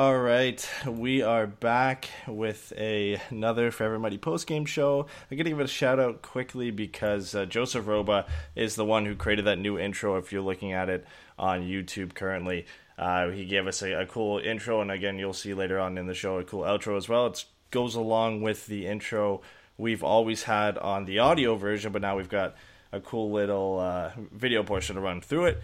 [0.00, 5.06] All right, we are back with a, another Forever Mighty post game show.
[5.30, 8.24] I'm to give it a shout out quickly because uh, Joseph Roba
[8.56, 10.16] is the one who created that new intro.
[10.16, 11.06] If you're looking at it
[11.38, 12.64] on YouTube currently,
[12.96, 16.06] uh, he gave us a, a cool intro, and again, you'll see later on in
[16.06, 17.26] the show a cool outro as well.
[17.26, 19.42] It goes along with the intro
[19.76, 22.56] we've always had on the audio version, but now we've got
[22.90, 25.62] a cool little uh, video portion to run through it.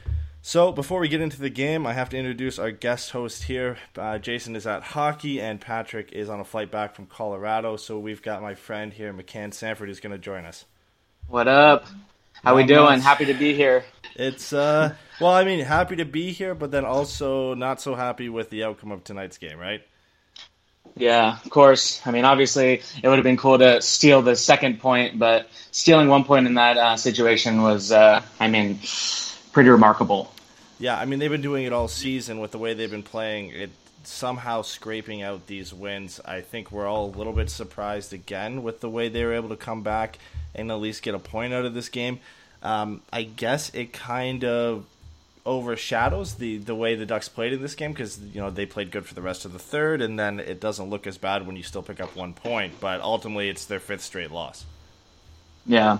[0.48, 3.78] So, before we get into the game, I have to introduce our guest host here.
[3.98, 7.76] Uh, Jason is at hockey, and Patrick is on a flight back from Colorado.
[7.76, 10.64] So, we've got my friend here, McCann Sanford, who's going to join us.
[11.26, 11.86] What up?
[12.44, 12.84] How we doing?
[12.84, 13.02] much.
[13.02, 13.82] Happy to be here.
[14.14, 18.28] It's, uh, well, I mean, happy to be here, but then also not so happy
[18.28, 19.82] with the outcome of tonight's game, right?
[20.94, 22.00] Yeah, of course.
[22.06, 26.06] I mean, obviously, it would have been cool to steal the second point, but stealing
[26.06, 28.78] one point in that uh, situation was, uh, I mean,
[29.50, 30.30] pretty remarkable.
[30.78, 33.50] Yeah, I mean, they've been doing it all season with the way they've been playing.
[33.50, 33.70] It
[34.04, 36.20] somehow scraping out these wins.
[36.24, 39.48] I think we're all a little bit surprised again with the way they were able
[39.48, 40.18] to come back
[40.54, 42.20] and at least get a point out of this game.
[42.62, 44.86] Um, I guess it kind of
[45.44, 48.90] overshadows the the way the Ducks played in this game because you know they played
[48.90, 51.56] good for the rest of the third, and then it doesn't look as bad when
[51.56, 52.80] you still pick up one point.
[52.80, 54.64] But ultimately, it's their fifth straight loss.
[55.66, 55.98] Yeah.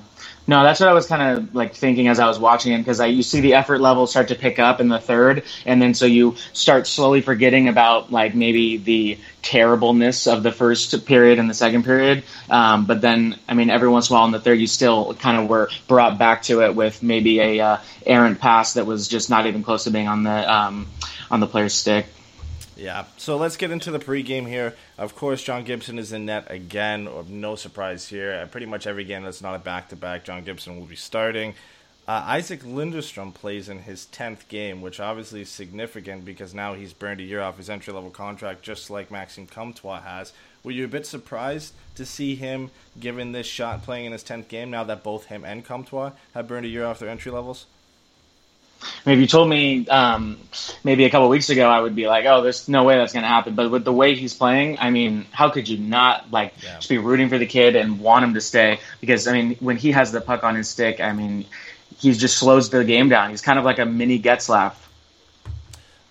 [0.48, 3.00] No, that's what I was kind of like thinking as I was watching it because
[3.00, 5.92] I you see the effort level start to pick up in the third, and then
[5.92, 11.50] so you start slowly forgetting about like maybe the terribleness of the first period and
[11.50, 12.22] the second period.
[12.48, 15.14] Um, but then, I mean, every once in a while in the third, you still
[15.14, 19.08] kind of were brought back to it with maybe a uh, errant pass that was
[19.08, 20.86] just not even close to being on the um,
[21.28, 22.06] on the player's stick.
[22.76, 24.74] Yeah, so let's get into the pregame here.
[24.98, 27.08] Of course, John Gibson is in net again.
[27.28, 28.40] No surprise here.
[28.42, 30.96] Uh, Pretty much every game that's not a back to back, John Gibson will be
[30.96, 31.54] starting.
[32.06, 36.92] Uh, Isac Lundeström plays in his 10th game, which obviously is significant because now he's
[36.92, 40.32] burned a year off his entry level contract, just like Maxime Comtois has.
[40.62, 42.70] Were you a bit surprised to see him
[43.00, 46.46] given this shot playing in his 10th game now that both him and Comtois have
[46.46, 47.66] burned a year off their entry levels?
[48.82, 50.38] I mean, if you told me um,
[50.84, 53.22] maybe a couple weeks ago, I would be like, "Oh, there's no way that's going
[53.22, 56.54] to happen." But with the way he's playing, I mean, how could you not like
[56.62, 56.76] Yeah.
[56.76, 58.78] just be rooting for the kid and want him to stay?
[59.00, 61.46] Because I mean, when he has the puck on his stick, I mean,
[61.98, 63.30] he just slows the game down.
[63.30, 64.74] He's kind of like a mini Getzlaf.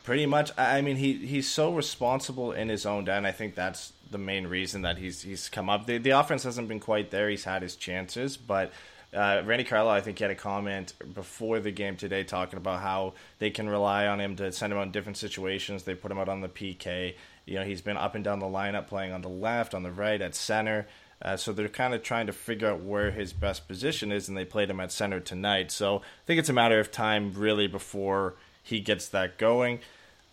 [0.04, 0.52] Pretty much.
[0.58, 3.26] I I mean, he he's so responsible in his own end.
[3.26, 5.86] I think that's the main reason that he's he's come up.
[5.88, 7.30] The the offense hasn't been quite there.
[7.30, 8.72] He's had his chances, but
[9.14, 12.82] uh, Randy Carlyle, I think, he had a comment before the game today talking about
[12.82, 15.84] how they can rely on him to send him on different situations.
[15.84, 17.16] They put him out on the PK.
[17.46, 19.92] You know, he's been up and down the lineup, playing on the left, on the
[19.92, 20.88] right, at center.
[21.22, 24.38] Uh, so they're kind of trying to figure out where his best position is, and
[24.38, 25.72] they played him at center tonight.
[25.72, 29.80] So I think it's a matter of time, really, before he gets that going.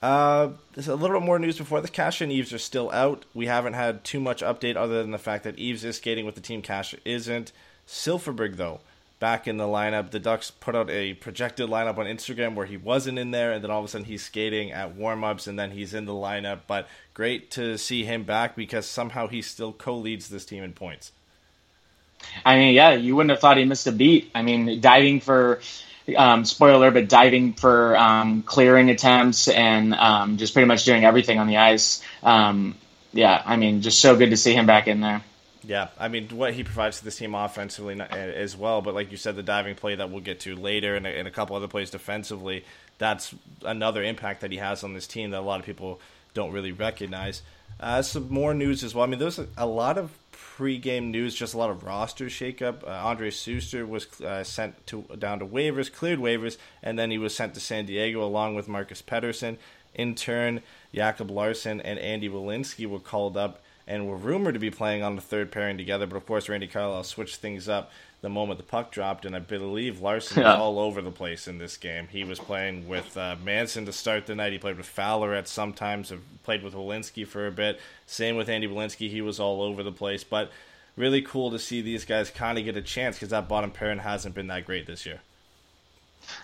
[0.02, 3.24] Uh, there's a little bit more news before the Kase and Eaves are still out.
[3.34, 6.34] We haven't had too much update other than the fact that Eaves is skating with
[6.34, 7.52] the team, Kase isn't.
[7.86, 8.80] Silfverberg, though,
[9.18, 10.10] back in the lineup.
[10.10, 13.62] The Ducks put out a projected lineup on Instagram where he wasn't in there, and
[13.62, 16.12] then all of a sudden he's skating at warm ups, and then he's in the
[16.12, 16.60] lineup.
[16.66, 20.72] But great to see him back because somehow he still co leads this team in
[20.72, 21.12] points.
[22.44, 24.30] I mean, yeah, you wouldn't have thought he missed a beat.
[24.34, 25.60] I mean, diving for,
[26.16, 31.38] um, spoiler, but diving for um, clearing attempts and um, just pretty much doing everything
[31.38, 32.02] on the ice.
[32.22, 32.76] Um,
[33.12, 35.22] yeah, I mean, just so good to see him back in there.
[35.64, 39.16] Yeah, I mean, what he provides to this team offensively as well, but like you
[39.16, 41.68] said, the diving play that we'll get to later and a, and a couple other
[41.68, 42.64] plays defensively,
[42.98, 46.00] that's another impact that he has on this team that a lot of people
[46.34, 47.42] don't really recognize.
[47.78, 49.04] Uh, some more news as well.
[49.04, 52.84] I mean, there's a, lot of pre-game news, just a lot of roster shakeup.
[52.84, 57.18] Uh, Andrej Sustr was uh, sent to down to waivers, cleared waivers, and then he
[57.18, 59.56] was sent to San Diego along with Marcus Pettersson.
[59.94, 60.62] In turn,
[60.94, 65.16] Jacob Larsson and Andy Welinski were called up and were rumored to be playing on
[65.16, 66.06] the third pairing together.
[66.06, 67.90] But of course, Randy Carlyle switched things up
[68.22, 70.52] the moment the puck dropped, and I believe Larsson yeah.
[70.52, 72.06] was all over the place in this game.
[72.06, 74.52] He was playing with uh, Manson to start the night.
[74.52, 76.12] He played with Fowler at some times.
[76.44, 77.80] Played with Welinski for a bit.
[78.06, 79.10] Same with Andy Welinski.
[79.10, 80.22] He was all over the place.
[80.22, 80.52] But
[80.96, 83.98] really cool to see these guys kind of get a chance because that bottom pairing
[83.98, 85.20] hasn't been that great this year.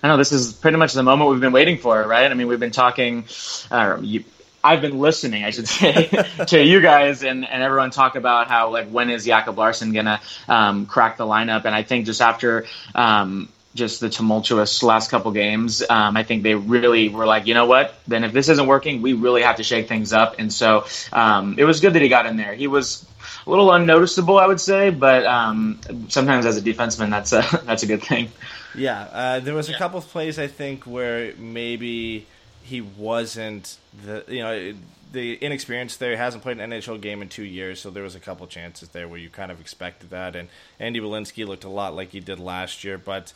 [0.02, 2.28] I know this is pretty much the moment we've been waiting for, right?
[2.28, 3.24] I mean, we've been talking.
[3.70, 4.24] Uh, you,
[4.62, 6.06] I've been listening, I should say,
[6.46, 10.20] to you guys and, and everyone talk about how like when is Jacob Larsson gonna
[10.48, 11.64] um, crack the lineup?
[11.64, 16.42] And I think just after um, just the tumultuous last couple games, um, I think
[16.42, 17.94] they really were like, you know what?
[18.06, 20.36] Then if this isn't working, we really have to shake things up.
[20.38, 22.54] And so um, it was good that he got in there.
[22.54, 23.06] He was
[23.46, 27.82] a little unnoticeable, I would say, but um, sometimes as a defenseman, that's a that's
[27.82, 28.30] a good thing.
[28.74, 29.78] Yeah, uh, there was a yeah.
[29.78, 32.26] couple of plays I think where maybe
[32.68, 34.74] he wasn't the you know
[35.10, 36.10] the inexperience there.
[36.10, 38.90] He hasn't played an NHL game in two years, so there was a couple chances
[38.90, 40.36] there where you kind of expected that.
[40.36, 40.48] And
[40.78, 43.32] Andy Welinski looked a lot like he did last year, but.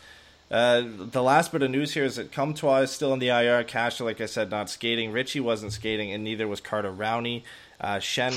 [0.50, 3.64] Uh, the last bit of news here is that Comtois is still in the IR.
[3.64, 5.11] Kase, like I said, not skating.
[5.11, 7.43] Ritchie wasn't skating, and neither was Carter Rowney.
[7.81, 8.34] Uh, Shen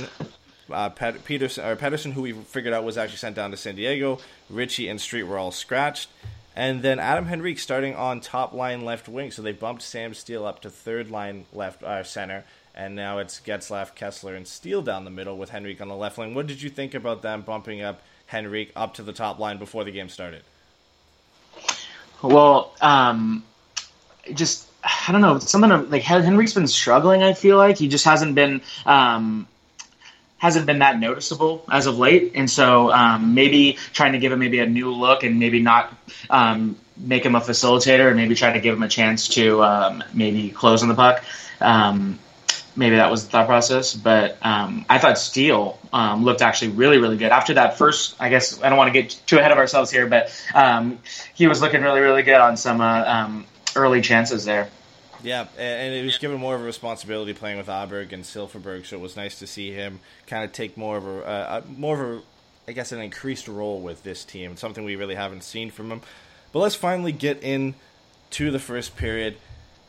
[0.72, 3.76] uh, Pet- Peterson, or Pettersson, who we figured out was actually sent down to San
[3.76, 4.20] Diego.
[4.50, 6.08] Ritchie and Street were all scratched.
[6.56, 9.30] And then Adam Henrique starting on top line left wing.
[9.32, 12.46] So they bumped Sam Steel up to third line left uh, center.
[12.74, 16.18] And now it's Getzlaf, Kesler, and Steel down the middle with Henrique on the left
[16.18, 16.34] wing.
[16.34, 18.02] What did you think about them bumping up
[18.34, 20.44] Henrique up to the top line before the game started?
[22.22, 23.44] Well, um,
[24.34, 25.40] just I don't know.
[25.40, 27.24] Something like Henrique's been struggling.
[27.24, 29.48] I feel like he just hasn't been um,
[30.38, 34.40] hasn't been that noticeable as of late, and so um, maybe trying to give him
[34.40, 35.94] maybe a new look and maybe not
[36.30, 40.04] um, make him a facilitator and maybe try to give him a chance to um,
[40.14, 41.24] maybe close on the puck.
[41.62, 42.20] Um,
[42.76, 46.98] maybe that was the thought process, but um, I thought Steel um, looked actually really,
[46.98, 48.16] really good after that first.
[48.20, 50.30] I guess I don't want to get too ahead of ourselves here, but
[51.34, 53.44] he was looking really, really good on some uh,
[53.76, 54.70] early chances there.
[55.24, 58.98] Yeah, and it was given more of a responsibility playing with Aberg and Silfverberg, so
[58.98, 62.18] it was nice to see him kind of take more of a, uh, more of
[62.18, 62.22] a,
[62.68, 64.58] I guess, an increased role with this team.
[64.58, 66.02] something we really haven't seen from him.
[66.52, 67.76] But let's finally get in
[68.32, 69.38] to the first period,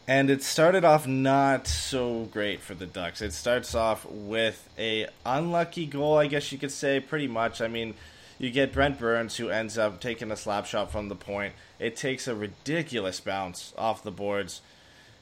[0.08, 3.20] and it started off not so great for the Ducks.
[3.20, 7.60] It starts off with a unlucky goal, I guess you could say, pretty much.
[7.60, 7.94] I mean,
[8.38, 11.54] you get Brent Burns who ends up taking a slap shot from the point.
[11.78, 14.60] It takes a ridiculous bounce off the boards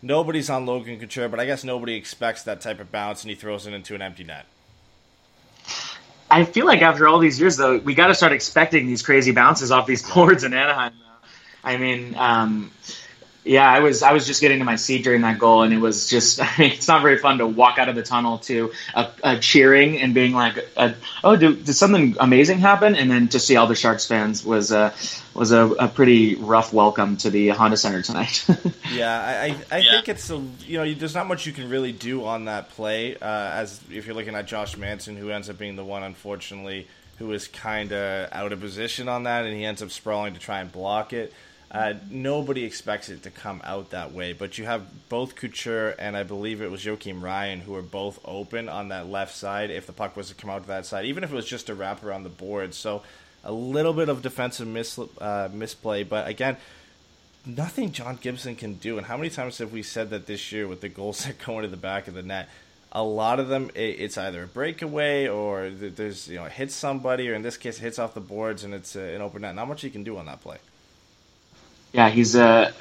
[0.05, 3.35] Nobody's on Logan Couture, but I guess nobody expects that type of bounce, and he
[3.35, 4.45] throws it into an empty net.
[6.31, 9.33] I feel like after all these years, though, we got to start expecting these crazy
[9.33, 10.93] bounces off these boards in Anaheim.
[11.65, 12.71] I mean, um,
[13.45, 15.79] yeah, I was I was just getting to my seat during that goal, and it
[15.79, 18.73] was just I mean, it's not very fun to walk out of the tunnel to
[18.95, 23.29] a, a cheering and being like, a, "Oh, did, did something amazing happen?" And then
[23.29, 24.95] to see all the Sharks fans was a
[25.35, 28.47] was a, a pretty rough welcome to the Honda Center tonight.
[28.93, 29.91] yeah, I I, I yeah.
[29.91, 33.17] think it's a, you know there's not much you can really do on that play
[33.17, 36.87] uh, as if you're looking at Josh Manson, who ends up being the one unfortunately
[37.19, 40.41] who is kind of out of position on that, and he ends up sprawling to
[40.41, 41.33] try and block it.
[41.75, 46.17] Uh, nobody expects it to come out that way, but you have both Couture and
[46.17, 49.85] I believe it was Joakim Ryan who were both open on that left side if
[49.85, 51.75] the puck was to come out to that side, even if it was just a
[51.75, 52.75] wrap around the board.
[52.75, 53.03] So
[53.43, 56.59] a little bit of defensive mis- uh, misplay, but again,
[57.45, 58.97] nothing John Gibson can do.
[58.97, 61.59] And how many times have we said that this year with the goals that go
[61.59, 62.49] into the back of the net?
[62.93, 67.29] A lot of them, it's either a breakaway or there's you know it hits somebody,
[67.29, 69.57] or in this case, it hits off the boards and it's an open net.
[69.57, 70.59] Not much you can do on that play
[71.95, 72.73] yeah, he's uh,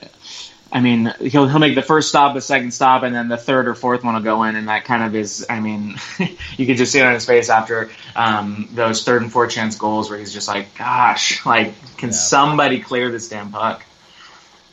[0.72, 3.68] I mean, he'll he'll make the first stop, the second stop, and then the third
[3.68, 5.46] or fourth one will go in, and that kind of is.
[5.48, 5.98] I mean,
[6.58, 9.78] you can just see it on his face after um, those third and fourth chance
[9.78, 12.16] goals, where he's just like, "Gosh, like, can yeah.
[12.16, 13.86] somebody clear this damn puck?"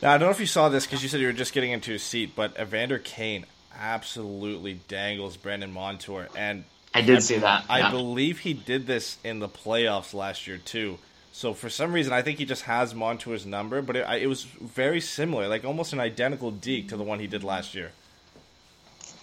[0.01, 1.73] Now I don't know if you saw this because you said you were just getting
[1.73, 3.45] into a seat, but Evander Kane
[3.79, 7.67] absolutely dangles Brandon Montour, and I did I, see that.
[7.69, 10.99] I believe he did this in the playoffs last year too.
[11.33, 14.45] So for some reason, I think he just has Montour's number, but it, it was
[14.45, 17.93] very similar, like almost an identical deke to the one he did last year.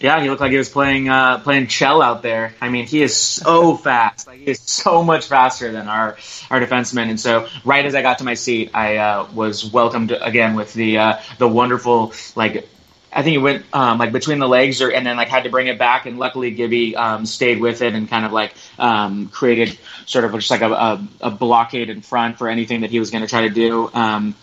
[0.00, 2.54] Yeah, he looked like he was playing uh, playing shell out there.
[2.60, 4.26] I mean, he is so fast.
[4.28, 6.16] Like he is so much faster than our
[6.50, 7.10] our defenseman.
[7.10, 10.72] And so, right as I got to my seat, I uh, was welcomed again with
[10.72, 12.68] the uh, the wonderful like.
[13.12, 15.50] I think he went um, like between the legs, or and then like had to
[15.50, 16.06] bring it back.
[16.06, 20.32] And luckily, Gibby um, stayed with it and kind of like um, created sort of
[20.32, 23.28] just like a, a, a, blockade in front for anything that he was going to
[23.28, 23.90] try to do.
[23.92, 24.34] Um,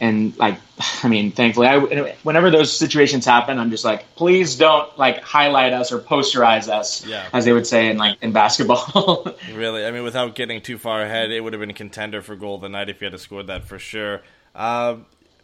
[0.00, 0.58] and like
[1.02, 1.78] i mean thankfully i
[2.22, 7.04] whenever those situations happen i'm just like please don't like highlight us or posterize us
[7.06, 7.26] yeah.
[7.32, 11.02] as they would say in like in basketball really i mean without getting too far
[11.02, 13.18] ahead it would have been a contender for goal of the night if you had
[13.20, 14.22] scored that for sure
[14.54, 14.96] uh,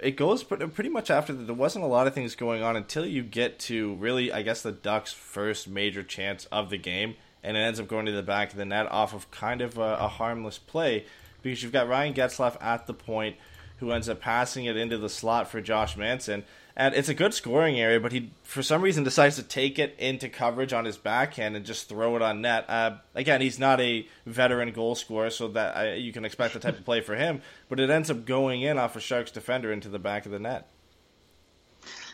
[0.05, 3.07] it goes pretty much after that there wasn't a lot of things going on until
[3.07, 7.57] you get to really i guess the ducks first major chance of the game and
[7.57, 9.97] it ends up going to the back of the net off of kind of a,
[9.97, 11.05] a harmless play
[11.43, 13.37] because you've got ryan getzlaf at the point
[13.79, 16.45] who ends up passing it into the slot for Josh Manson.
[16.77, 19.95] And it's a good scoring area, but he, for some reason, decides to take it
[19.97, 22.65] into coverage on his backhand and just throw it on net.
[22.69, 26.59] Uh, again, he's not a veteran goal scorer, so that uh, you can expect the
[26.59, 27.43] type of play for him.
[27.69, 30.39] But it ends up going in off a Sharks defender into the back of the
[30.39, 30.69] net.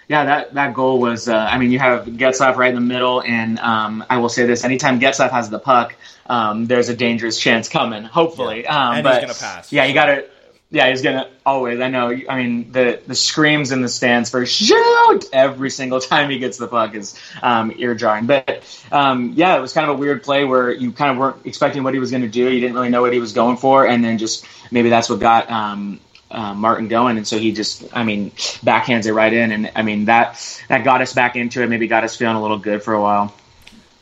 [0.08, 1.28] Yeah, that, that goal was.
[1.28, 4.46] Uh, I mean, you have Getzlaf right in the middle, and um, I will say
[4.46, 5.94] this: anytime Getzlaf has the puck,
[6.26, 8.04] um, there's a dangerous chance coming.
[8.04, 8.88] Hopefully, yeah.
[8.88, 9.72] um, and but, he's gonna pass.
[9.72, 10.28] Yeah, you got to
[10.72, 11.80] yeah, he's gonna always.
[11.80, 12.16] I know.
[12.28, 16.58] I mean, the the screams in the stands for shoot every single time he gets
[16.58, 18.26] the puck is um, ear jarring.
[18.26, 21.44] But um, yeah, it was kind of a weird play where you kind of weren't
[21.44, 22.48] expecting what he was going to do.
[22.48, 25.18] You didn't really know what he was going for, and then just maybe that's what
[25.18, 25.98] got um,
[26.30, 29.82] uh, Martin going, and so he just, I mean, backhands it right in, and I
[29.82, 31.68] mean that that got us back into it.
[31.68, 33.34] Maybe got us feeling a little good for a while.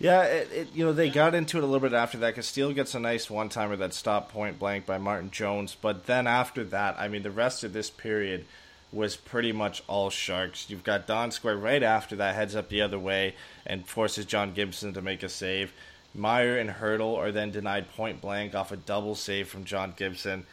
[0.01, 2.31] Yeah, it, it, you know they got into it a little bit after that.
[2.31, 6.07] because Castile gets a nice one timer that stopped point blank by Martin Jones, but
[6.07, 8.45] then after that, I mean, the rest of this period
[8.93, 10.71] was pretty much all Sharks.
[10.71, 13.35] You've got Donskoi right after that heads up the other way
[13.67, 15.73] and forces John Gibson to make a save.
[16.15, 20.47] Meier and Hertl are then denied point blank off a double save from John Gibson.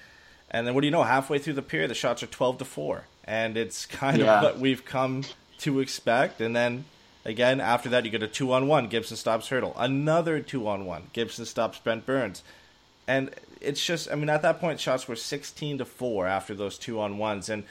[0.52, 1.04] And then what do you know?
[1.04, 4.38] Halfway through the period, the shots are twelve to four, and it's kind yeah.
[4.38, 5.24] of what we've come
[5.60, 6.42] to expect.
[6.42, 6.86] And then
[7.26, 8.88] Again, after that, you get a two on one.
[8.88, 9.74] Gibson stops Hertl.
[9.76, 11.08] Another two on one.
[11.12, 12.44] Gibson stops Brent Burns.
[13.08, 16.78] And it's just, I mean, at that point, shots were 16 to 4 after those
[16.78, 17.50] two on ones.
[17.50, 17.64] And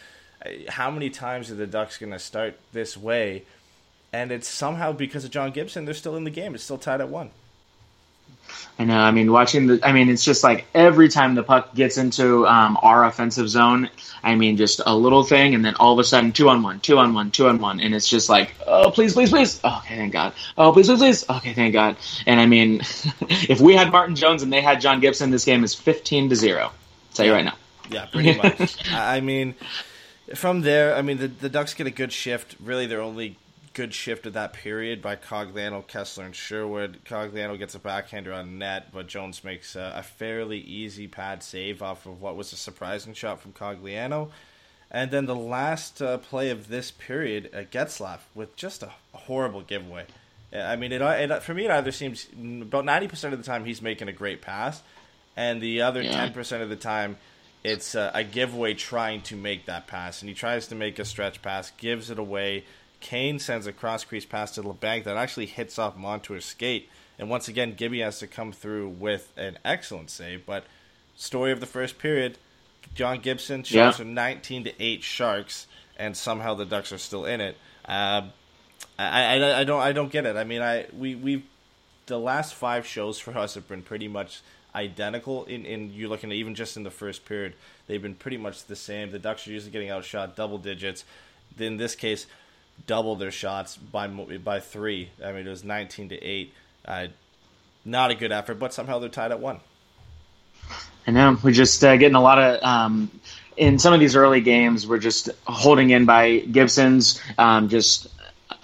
[0.45, 3.45] uh, how many times are the Ducks going to start this way?
[4.13, 6.55] And it's somehow because of John Gibson, they're still in the game.
[6.55, 7.31] It's still tied at one.
[8.79, 8.99] I know.
[8.99, 9.81] I mean, watching the.
[9.83, 13.89] I mean, it's just like every time the puck gets into um, our offensive zone.
[14.23, 16.81] I mean, just a little thing, and then all of a sudden, two on one,
[16.81, 19.61] two on one, two on one, and it's just like, oh, please, please, please.
[19.63, 20.33] Okay, thank God.
[20.59, 21.31] Oh, please, please, please.
[21.31, 21.97] Okay, thank God.
[22.27, 22.81] And I mean,
[23.21, 26.37] if we had Martin Jones and they had John Gibson, this game is fifteen to
[26.37, 26.65] zero.
[26.65, 26.73] I'll
[27.15, 27.55] tell you right now.
[27.91, 28.91] Yeah, pretty much.
[28.93, 29.55] I mean,
[30.35, 32.57] from there, I mean, the the Ducks get a good shift.
[32.61, 33.37] Really, their only
[33.75, 37.01] good shift of that period by Cogliano, Kesler, and Sherwood.
[37.05, 41.83] Cogliano gets a backhander on net, but Jones makes a, a, fairly easy pad save
[41.83, 44.31] off of what was a surprising shot from Cogliano.
[44.91, 49.63] And then the last uh, play of this period, uh, Getzlaf with just a horrible
[49.63, 50.07] giveaway.
[50.53, 53.83] I mean, it, it, for me, it either seems about 90% of the time he's
[53.83, 54.83] making a great pass,
[55.37, 56.29] and the other yeah.
[56.29, 57.17] 10% of the time
[57.65, 60.21] it's uh, a giveaway trying to make that pass.
[60.21, 62.65] And he tries to make a stretch pass, gives it away
[63.05, 66.89] Kane sends a cross crease pass to Labanc that actually hits off Montour's skate.
[67.19, 70.47] And once again, Gibby has to come through with an excellent save.
[70.47, 70.65] But
[71.15, 72.39] story of the first period,
[72.95, 74.07] John Gibson shows yeah.
[74.07, 75.67] 19 to 8 Sharks,
[75.99, 77.59] and somehow the Ducks are still in it.
[77.85, 78.23] Uh,
[78.99, 80.37] I, I, I don't I don't get it.
[80.37, 81.45] I mean, I we we
[82.07, 84.41] the last five shows for us have been pretty much
[84.75, 85.45] identical.
[85.45, 87.53] In in you're looking at even just in the first period,
[87.87, 89.11] they've been pretty much the same.
[89.11, 91.05] The Ducks are usually getting outshot double digits.
[91.59, 92.27] In this case,
[92.87, 95.11] doubled their shots by by three.
[95.25, 96.53] I mean, it was nineteen to eight.
[96.85, 97.09] Uh,
[97.85, 99.61] not a good effort, but somehow they're tied at one.
[101.07, 102.63] I know we're just uh, getting a lot of.
[102.63, 103.11] Um,
[103.57, 108.09] in some of these early games, we're just holding in by Gibson's um, just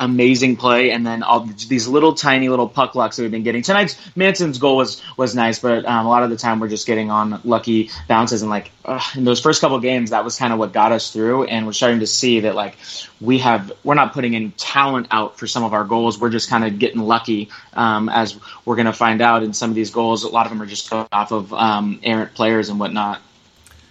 [0.01, 3.63] amazing play, and then all these little tiny little puck lucks that we've been getting.
[3.63, 6.87] Tonight's Manson's goal was was nice, but um, a lot of the time we're just
[6.87, 8.43] getting on lucky bounces.
[8.43, 11.13] And like uh, in those first couple games, that was kind of what got us
[11.13, 11.45] through.
[11.45, 12.77] And we're starting to see that like
[13.21, 16.19] we have we're not putting any talent out for some of our goals.
[16.19, 19.71] We're just kind of getting lucky, um, as we're going to find out in some
[19.71, 20.25] of these goals.
[20.25, 23.21] A lot of them are just off of um, errant players and whatnot.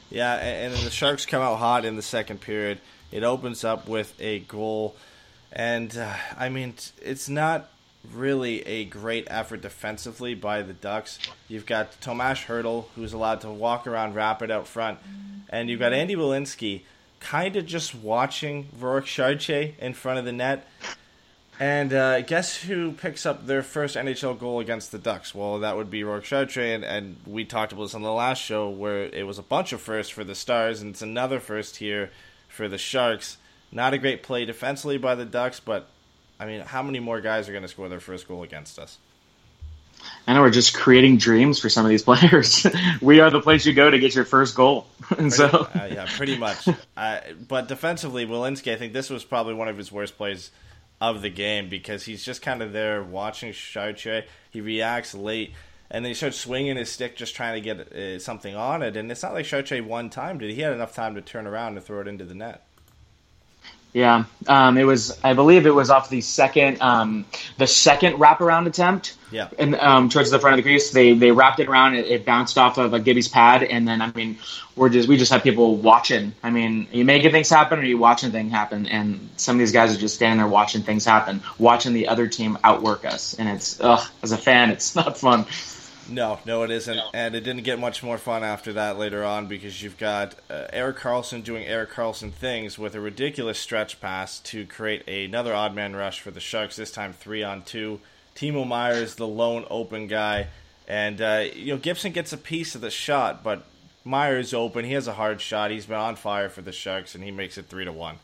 [0.09, 2.79] Yeah, and the Sharks come out hot in the second period.
[3.11, 4.95] It opens up with a goal
[5.51, 7.69] and uh, I mean, it's not
[8.13, 11.19] really a great effort defensively by the Ducks.
[11.47, 14.99] You've got Tomas Hertl, who's allowed to walk around rapid out front,
[15.49, 16.81] and you've got Andy Welinski
[17.19, 20.65] kind of just watching Rourke Chartier in front of the net.
[21.59, 25.35] And uh, guess who picks up their first NHL goal against the Ducks?
[25.35, 28.41] Well, that would be Rourke Chartier, and, and we talked about this on the last
[28.41, 31.77] show where it was a bunch of firsts for the Stars, and it's another first
[31.77, 32.11] here
[32.47, 33.35] for the Sharks.
[33.71, 35.87] Not a great play defensively by the Ducks, but
[36.39, 38.97] I mean, how many more guys are going to score their first goal against us?
[40.27, 42.65] I know we're just creating dreams for some of these players.
[43.01, 44.87] we are the place you go to get your first goal.
[45.17, 46.67] and so, uh, yeah, pretty much.
[46.97, 50.51] uh, but defensively, Welinski, I think this was probably one of his worst plays
[51.01, 54.25] of the game because he's just kind of there watching Chartier.
[54.51, 55.53] He reacts late,
[55.89, 58.97] and then he starts swinging his stick, just trying to get uh, something on it.
[58.97, 60.51] And it's not like Chartier one time did.
[60.53, 62.65] He had enough time to turn around and throw it into the net.
[63.91, 65.19] Yeah, um, it was.
[65.23, 67.25] I believe it was off the second, um,
[67.57, 69.17] the second wraparound attempt.
[69.31, 71.95] Yeah, and um, towards the front of the crease, they they wrapped it around.
[71.95, 74.37] It, it bounced off of a Gibby's pad, and then I mean,
[74.75, 76.33] we're just we just have people watching.
[76.43, 79.71] I mean, you making things happen, or you watching things happen, and some of these
[79.71, 83.49] guys are just standing there watching things happen, watching the other team outwork us, and
[83.49, 84.07] it's ugh.
[84.21, 85.47] As a fan, it's not fun.
[86.09, 89.47] No, no, it isn't, and it didn't get much more fun after that later on
[89.47, 94.39] because you've got uh, Erik Karlsson doing Erik Karlsson things with a ridiculous stretch pass
[94.39, 96.75] to create another odd man rush for the Sharks.
[96.75, 97.99] This time three on two.
[98.35, 100.47] Timo Myers, the lone open guy,
[100.87, 103.65] and uh, you know Gibson gets a piece of the shot, but
[104.03, 104.85] Myers is open.
[104.85, 105.71] He has a hard shot.
[105.71, 108.15] He's been on fire for the Sharks, and he makes it three to one.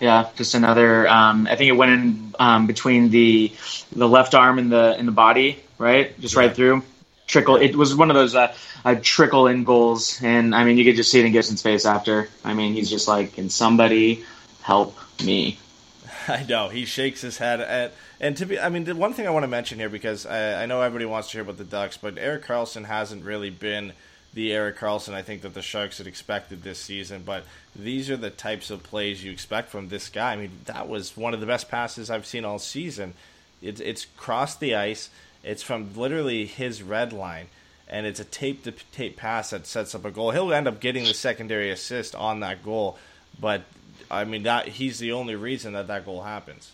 [0.00, 1.08] Yeah, just another.
[1.08, 3.52] Um, I think it went in um, between the
[3.92, 6.18] the left arm and the and the body, right?
[6.18, 6.40] Just yeah.
[6.40, 6.82] right through.
[7.26, 7.56] Trickle.
[7.56, 10.96] It was one of those uh, uh, trickle in goals, and I mean, you could
[10.96, 12.28] just see it in Gibson's face after.
[12.44, 14.24] I mean, he's just like, "Can somebody
[14.62, 15.58] help me?"
[16.28, 17.92] I know he shakes his head at.
[18.20, 20.62] And to be, I mean, the one thing I want to mention here because I,
[20.62, 23.92] I know everybody wants to hear about the Ducks, but Erik Karlsson hasn't really been
[24.32, 27.22] the Erik Karlsson I think that the Sharks had expected this season.
[27.24, 30.32] But these are the types of plays you expect from this guy.
[30.32, 33.14] I mean, that was one of the best passes I've seen all season.
[33.62, 35.08] It's it's crossed the ice.
[35.44, 37.46] It's from literally his red line,
[37.88, 40.30] and it's a tape to tape pass that sets up a goal.
[40.30, 42.98] He'll end up getting the secondary assist on that goal,
[43.38, 43.62] but
[44.10, 46.72] I mean that he's the only reason that that goal happens.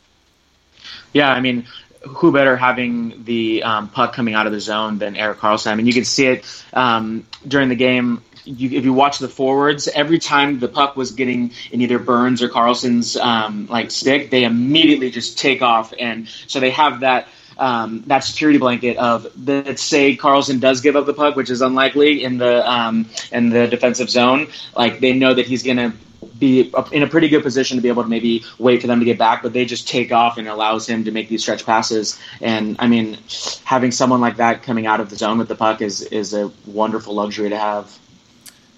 [1.12, 1.66] Yeah, I mean,
[2.02, 5.72] who better having the um, puck coming out of the zone than Erik Karlsson?
[5.72, 8.22] I mean, you can see it um, during the game.
[8.44, 12.42] You, if you watch the forwards, every time the puck was getting in either Burns
[12.42, 17.28] or Karlsson's um, like stick, they immediately just take off, and so they have that
[17.60, 21.60] um, that security blanket of let's say Karlsson does give up the puck, which is
[21.60, 24.48] unlikely in the um, in the defensive zone.
[24.74, 25.92] Like they know that he's going to
[26.38, 29.04] be in a pretty good position to be able to maybe wait for them to
[29.04, 32.18] get back, but they just take off and allows him to make these stretch passes.
[32.40, 33.18] And I mean,
[33.64, 36.50] having someone like that coming out of the zone with the puck is is a
[36.66, 37.98] wonderful luxury to have.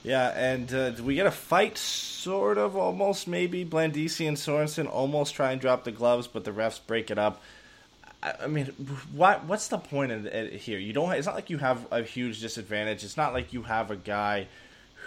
[0.02, 3.64] Yeah, and uh, we get a fight, sort of, almost maybe.
[3.64, 7.40] Blandisi and Sorensen almost try and drop the gloves, but the refs break it up.
[8.22, 8.66] I mean,
[9.12, 10.78] what what's the point of it here?
[10.78, 11.12] You don't.
[11.12, 13.02] It's not like you have a huge disadvantage.
[13.02, 14.46] It's not like you have a guy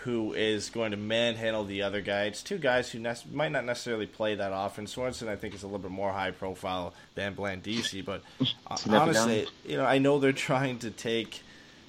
[0.03, 2.25] who is going to manhandle the other guy.
[2.25, 4.85] It's two guys who ne- might not necessarily play that often.
[4.85, 8.21] Sorensen, I think, is a little bit more high profile than Blandisi, but
[8.67, 11.41] uh, honestly, you know, I know they're trying to take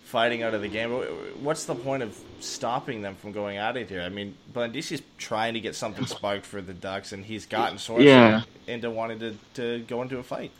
[0.04, 0.90] fighting out of the game.
[0.90, 4.00] But What's the point of stopping them from going at it here?
[4.00, 8.04] I mean, Blandisi's trying to get something sparked for the Ducks, and he's gotten Sorensen
[8.04, 8.42] yeah.
[8.66, 10.52] into wanting to, to go into a fight.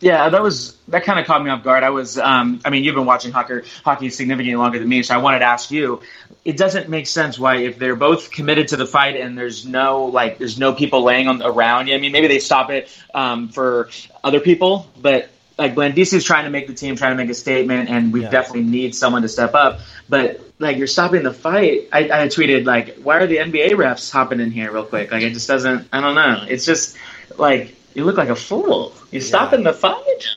[0.00, 1.84] Yeah, that was that kind of caught me off guard.
[1.84, 5.14] I was, um, I mean, you've been watching hockey, hockey significantly longer than me, so
[5.14, 6.00] I wanted to ask you.
[6.42, 10.06] It doesn't make sense why, if they're both committed to the fight and there's no
[10.06, 11.88] like, there's no people laying on around.
[11.88, 11.94] You.
[11.94, 13.90] I mean, maybe they stop it um, for
[14.24, 17.34] other people, but like Blandisi is trying to make the team, trying to make a
[17.34, 18.30] statement, and we yeah.
[18.30, 19.80] definitely need someone to step up.
[20.08, 21.88] But like, you're stopping the fight.
[21.92, 25.12] I, I tweeted like, why are the NBA refs hopping in here real quick?
[25.12, 25.88] Like, it just doesn't.
[25.92, 26.46] I don't know.
[26.48, 26.96] It's just
[27.36, 28.92] like you look like a fool.
[29.10, 29.26] You yeah.
[29.26, 30.36] stopping the fight?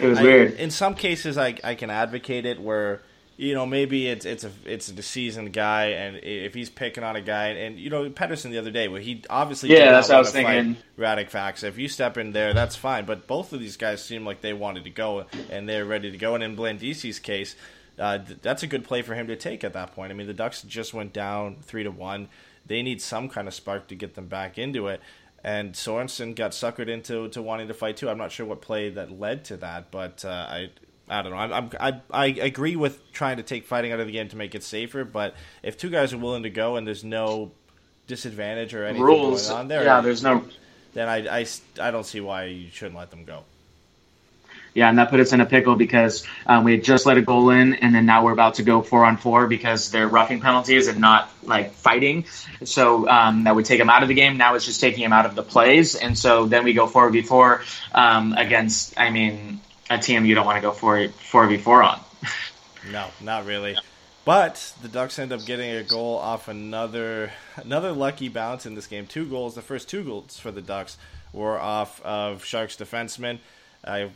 [0.00, 0.54] It was I, weird.
[0.54, 3.02] In some cases, I I can advocate it where
[3.36, 7.16] you know maybe it's it's a it's a seasoned guy, and if he's picking on
[7.16, 10.16] a guy, and you know Pedersen the other day, where he obviously yeah, that's what
[10.16, 10.76] I was thinking.
[10.98, 11.64] Radek Faksa.
[11.64, 13.04] If you step in there, that's fine.
[13.04, 16.18] But both of these guys seem like they wanted to go and they're ready to
[16.18, 16.34] go.
[16.34, 17.56] And in Blandisi's case.
[17.98, 20.12] Uh, that's a good play for him to take at that point.
[20.12, 22.28] I mean, the Ducks just went down three to one.
[22.64, 25.00] They need some kind of spark to get them back into it
[25.44, 28.08] and Sorensen got suckered into to wanting to fight too.
[28.08, 30.70] I'm not sure what play that led to that, but uh, I
[31.08, 31.38] I don't know.
[31.38, 34.36] I'm, I'm, i I agree with trying to take fighting out of the game to
[34.36, 37.52] make it safer, but if two guys are willing to go and there's no
[38.06, 39.48] disadvantage or anything Rules.
[39.48, 40.44] going on there, yeah, there's no.
[40.94, 41.46] Then I, I,
[41.80, 43.44] I don't see why you shouldn't let them go.
[44.74, 47.22] Yeah, and that put us in a pickle because um, we had just let a
[47.22, 50.40] goal in, and then now we're about to go four on four because they're roughing
[50.40, 52.26] penalties and not like fighting.
[52.64, 54.36] So um, that would take him out of the game.
[54.36, 57.10] Now it's just taking him out of the plays, and so then we go four
[57.10, 58.98] v four um, against.
[58.98, 62.00] I mean, a team you don't want to go four four v four on.
[62.92, 63.76] No, not really.
[64.24, 68.86] But the Ducks end up getting a goal off another another lucky bounce in this
[68.86, 69.06] game.
[69.06, 69.54] Two goals.
[69.54, 70.96] The first two goals for the Ducks
[71.32, 73.38] were off of Sharks defensemen.
[73.88, 74.08] Uh,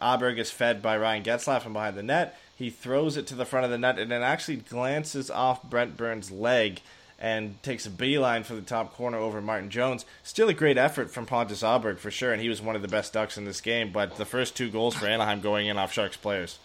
[0.00, 2.38] Aberg is fed by Ryan Getzlaf from behind the net.
[2.56, 5.96] He throws it to the front of the net and then actually glances off Brent
[5.96, 6.80] Burns' leg
[7.18, 10.04] and takes a beeline for the top corner over Martin Jones.
[10.22, 12.88] Still a great effort from Pontus Aberg for sure, and he was one of the
[12.88, 13.92] best Ducks in this game.
[13.92, 16.58] But the first two goals for Anaheim going in off Sharks players.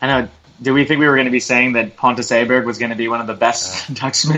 [0.00, 0.28] I know.
[0.60, 2.96] Do we think we were going to be saying that Pontus Aberg was going to
[2.96, 3.94] be one of the best uh.
[4.00, 4.28] Ducks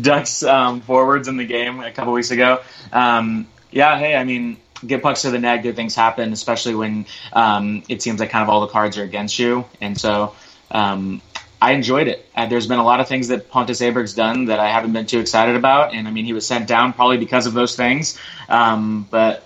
[0.00, 2.60] Ducks um, forwards in the game a couple weeks ago?
[2.92, 3.98] Um, yeah.
[3.98, 8.02] Hey, I mean, get pucks to the net, good things happen, especially when um, it
[8.02, 9.64] seems like kind of all the cards are against you.
[9.80, 10.34] And so
[10.70, 11.20] um,
[11.60, 12.28] I enjoyed it.
[12.34, 15.06] Uh, there's been a lot of things that Pontus Aberg's done that I haven't been
[15.06, 15.94] too excited about.
[15.94, 18.18] And I mean, he was sent down probably because of those things.
[18.48, 19.42] Um, but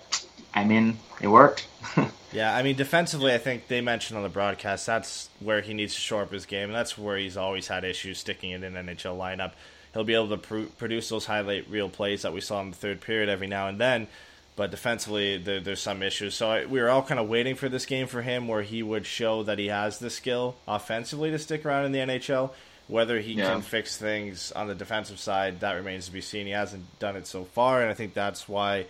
[0.55, 1.67] I mean, it worked.
[2.33, 5.95] yeah, I mean, defensively, I think they mentioned on the broadcast that's where he needs
[5.95, 6.65] to shore up his game.
[6.65, 9.53] And that's where he's always had issues sticking it in an NHL lineup.
[9.95, 12.77] He'll be able to pr- produce those highlight reel plays that we saw in the
[12.77, 14.09] third period every now and then
[14.57, 16.35] but defensively there, there's some issues.
[16.35, 18.83] So I, we were all kind of waiting for this game for him where he
[18.83, 22.51] would show that he has the skill offensively to stick around in the NHL.
[22.89, 23.53] Whether he yeah.
[23.53, 26.47] can fix things on the defensive side, that remains to be seen.
[26.47, 28.87] He hasn't done it so far, and I think that's why,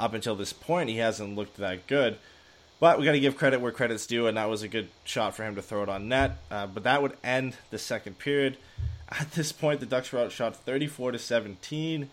[0.00, 2.18] up until this point, he hasn't looked that good.
[2.80, 5.36] But we got to give credit where credit's due, and that was a good shot
[5.36, 6.38] for him to throw it on net.
[6.50, 8.56] Uh, but that would end the second period.
[9.08, 12.10] At this point, the Ducks were outshot 34 to 17.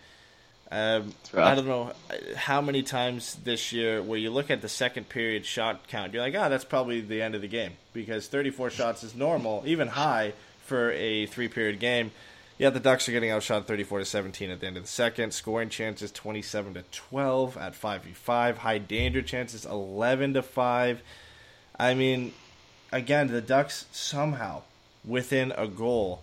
[0.71, 1.91] Um, I don't know
[2.35, 6.21] how many times this year where you look at the second period shot count, you're
[6.21, 9.63] like, ah, oh, that's probably the end of the game because 34 shots is normal,
[9.65, 10.31] even high
[10.65, 12.11] for a three period game.
[12.57, 15.33] Yeah, the Ducks are getting outshot 34 to 17 at the end of the second.
[15.33, 18.57] Scoring chances 27 to 12 at 5v5.
[18.57, 21.01] High danger chances 11 to 5.
[21.79, 22.33] I mean,
[22.91, 24.61] again, the Ducks somehow
[25.03, 26.21] within a goal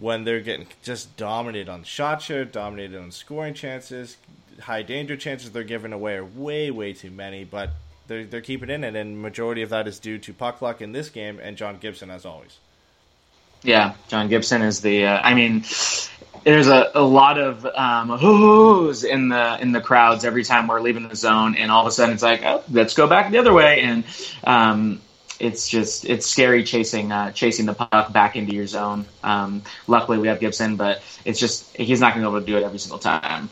[0.00, 4.16] when they're getting just dominated on shot share, dominated on scoring chances,
[4.60, 7.70] high danger chances they're giving away are way, way too many, but
[8.06, 10.92] they're, they're keeping in it, and majority of that is due to puck luck in
[10.92, 12.58] this game and John Gibson, as always.
[13.62, 15.04] Yeah, John Gibson is the.
[15.04, 15.64] Uh, I mean,
[16.44, 20.80] there's a, a lot of um, whoos in the in the crowds every time we're
[20.80, 23.38] leaving the zone, and all of a sudden it's like, oh, let's go back the
[23.38, 24.04] other way, and
[24.44, 25.00] um,
[25.40, 29.06] it's just it's scary chasing uh, chasing the puck back into your zone.
[29.24, 32.46] Um, luckily, we have Gibson, but it's just he's not going to be able to
[32.46, 33.50] do it every single time.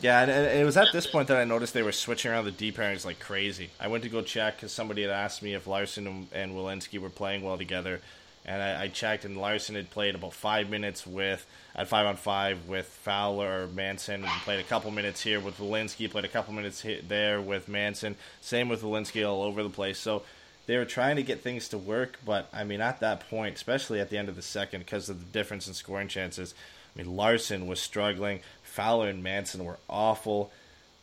[0.00, 2.50] Yeah, and it was at this point that I noticed they were switching around the
[2.50, 3.70] D pairings like crazy.
[3.78, 6.98] I went to go check because somebody had asked me if Larsson and, and Welinski
[6.98, 8.00] were playing well together,
[8.46, 11.44] and I, I, checked, and Larsson had played about five minutes with
[11.74, 15.58] at five on five with Fowler or Manson, and played a couple minutes here with
[15.58, 18.16] Welinski, played a couple minutes there with Manson.
[18.40, 19.98] Same with Welinski all over the place.
[19.98, 20.22] So
[20.70, 23.98] they were trying to get things to work, but I mean, at that point, especially
[23.98, 26.54] at the end of the second, because of the difference in scoring chances,
[26.94, 28.38] I mean, Larsson was struggling.
[28.62, 30.52] Fowler and Manson were awful.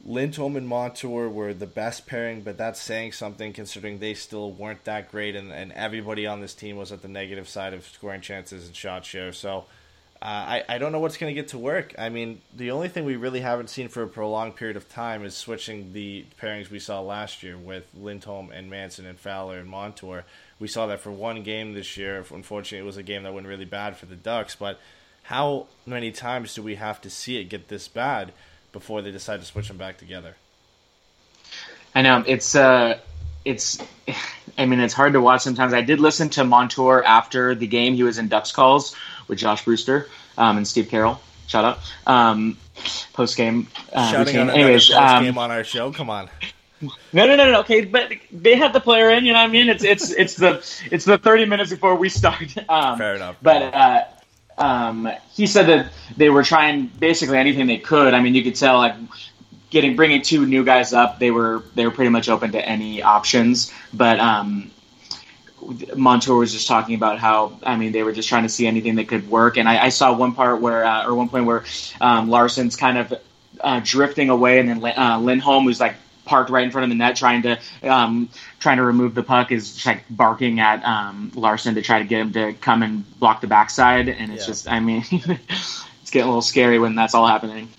[0.05, 4.85] Lindholm and Montour were the best pairing, but that's saying something considering they still weren't
[4.85, 8.21] that great, and, and everybody on this team was at the negative side of scoring
[8.21, 9.33] chances and shot share.
[9.33, 9.65] So
[10.19, 11.93] uh, I, I don't know what's going to get to work.
[11.97, 15.23] I mean, the only thing we really haven't seen for a prolonged period of time
[15.23, 19.69] is switching the pairings we saw last year with Lindholm and Manson and Fowler and
[19.69, 20.23] Montour.
[20.59, 22.25] We saw that for one game this year.
[22.31, 24.55] Unfortunately, it was a game that went really bad for the Ducks.
[24.55, 24.79] But
[25.23, 28.33] how many times do we have to see it get this bad
[28.71, 30.35] before they decide to switch them back together?
[31.93, 32.97] I know it's uh,
[33.45, 33.77] it's.
[34.57, 35.73] I mean, it's hard to watch sometimes.
[35.73, 37.93] I did listen to Montour after the game.
[37.93, 38.95] He was in Ducks calls
[39.27, 41.19] with Josh Brewster um, and Steve Carroll.
[41.47, 41.79] Shout out.
[42.05, 42.57] Um,
[43.13, 43.67] post game.
[43.93, 44.49] Uh, Shouting routine.
[44.49, 45.91] on Anyways, um, game on our show.
[45.91, 46.29] Come on.
[46.81, 46.91] No,
[47.25, 47.59] no, no, no.
[47.61, 49.25] Okay, but they had the player in.
[49.25, 49.69] You know what I mean?
[49.69, 50.57] It's it's it's the
[50.91, 52.55] it's the thirty minutes before we start.
[52.69, 53.37] Um, Fair enough.
[53.41, 54.03] But uh,
[54.57, 58.13] um, he said that they were trying basically anything they could.
[58.13, 58.95] I mean, you could tell like
[59.69, 61.17] getting bringing two new guys up.
[61.17, 63.73] They were they were pretty much open to any options.
[63.93, 64.69] But um,
[65.95, 68.95] Montour was just talking about how I mean they were just trying to see anything
[68.95, 71.63] that could work, and I, I saw one part where uh, or one point where
[71.99, 73.13] um, Larsson's kind of
[73.59, 76.95] uh, drifting away, and then uh, Lindholm who's like parked right in front of the
[76.95, 81.31] net trying to um, trying to remove the puck is just like barking at um,
[81.35, 84.47] Larsson to try to get him to come and block the backside, and it's yeah.
[84.47, 87.69] just I mean it's getting a little scary when that's all happening.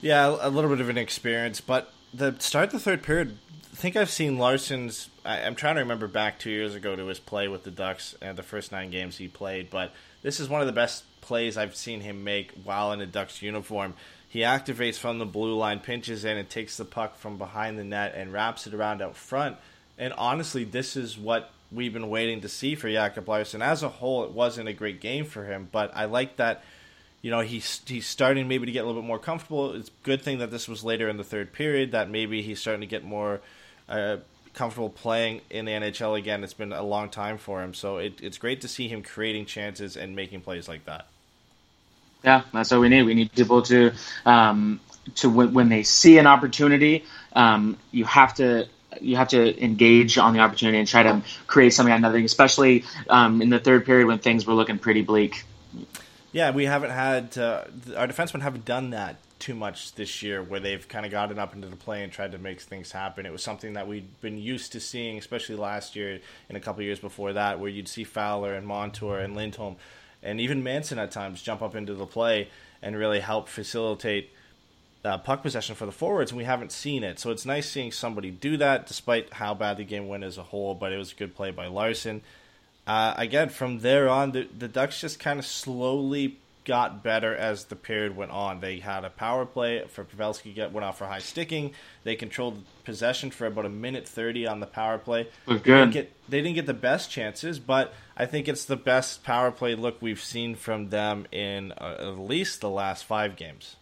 [0.00, 3.38] Yeah, a little bit of an experience, but the start of the third period
[3.74, 5.08] I think I've seen Larsson's.
[5.24, 8.14] I, am trying to remember back two years ago to his play with the Ducks
[8.20, 11.56] and the first nine games he played, but this is one of the best plays
[11.56, 13.94] I've seen him make while in a Ducks uniform.
[14.28, 17.84] He activates from the blue line, pinches in, and takes the puck from behind the
[17.84, 19.56] net and wraps it around out front.
[19.96, 23.62] And honestly, this is what we've been waiting to see for Jacob Larsson.
[23.62, 26.64] As a whole, it wasn't a great game for him, but I like that
[27.22, 29.72] you know he's he's starting maybe to get a little bit more comfortable.
[29.72, 32.60] It's a good thing that this was later in the third period that maybe he's
[32.60, 33.40] starting to get more
[33.88, 34.18] uh,
[34.54, 36.42] comfortable playing in the NHL again.
[36.44, 39.46] It's been a long time for him, so it, it's great to see him creating
[39.46, 41.06] chances and making plays like that.
[42.22, 43.02] Yeah, that's what we need.
[43.02, 43.92] We need people to
[44.24, 44.80] um,
[45.16, 48.66] to when, when they see an opportunity, um, you have to
[49.00, 52.24] you have to engage on the opportunity and try to create something out of nothing,
[52.24, 55.44] especially um, in the third period when things were looking pretty bleak.
[56.32, 57.64] Yeah, we haven't had uh,
[57.96, 61.54] our defensemen haven't done that too much this year, where they've kind of gotten up
[61.54, 63.26] into the play and tried to make things happen.
[63.26, 66.82] It was something that we'd been used to seeing, especially last year and a couple
[66.82, 69.76] years before that, where you'd see Fowler and Montour and Lindholm
[70.22, 72.48] and even Manson at times jump up into the play
[72.80, 74.30] and really help facilitate
[75.04, 77.18] uh, puck possession for the forwards, and we haven't seen it.
[77.18, 80.42] So it's nice seeing somebody do that, despite how bad the game went as a
[80.42, 80.74] whole.
[80.74, 82.22] But it was a good play by Larsson.
[82.86, 87.64] uh, again, from there on, the, the Ducks just kind of slowly got better as
[87.64, 88.60] the period went on.
[88.60, 91.72] They had a power play for Pavelski get went off for high sticking.
[92.04, 95.28] They controlled possession for about a minute thirty on the power play.
[95.58, 95.64] good.
[95.64, 99.24] They didn't, get, they didn't get the best chances, but I think it's the best
[99.24, 103.76] power play look we've seen from them in uh, at least the last five games.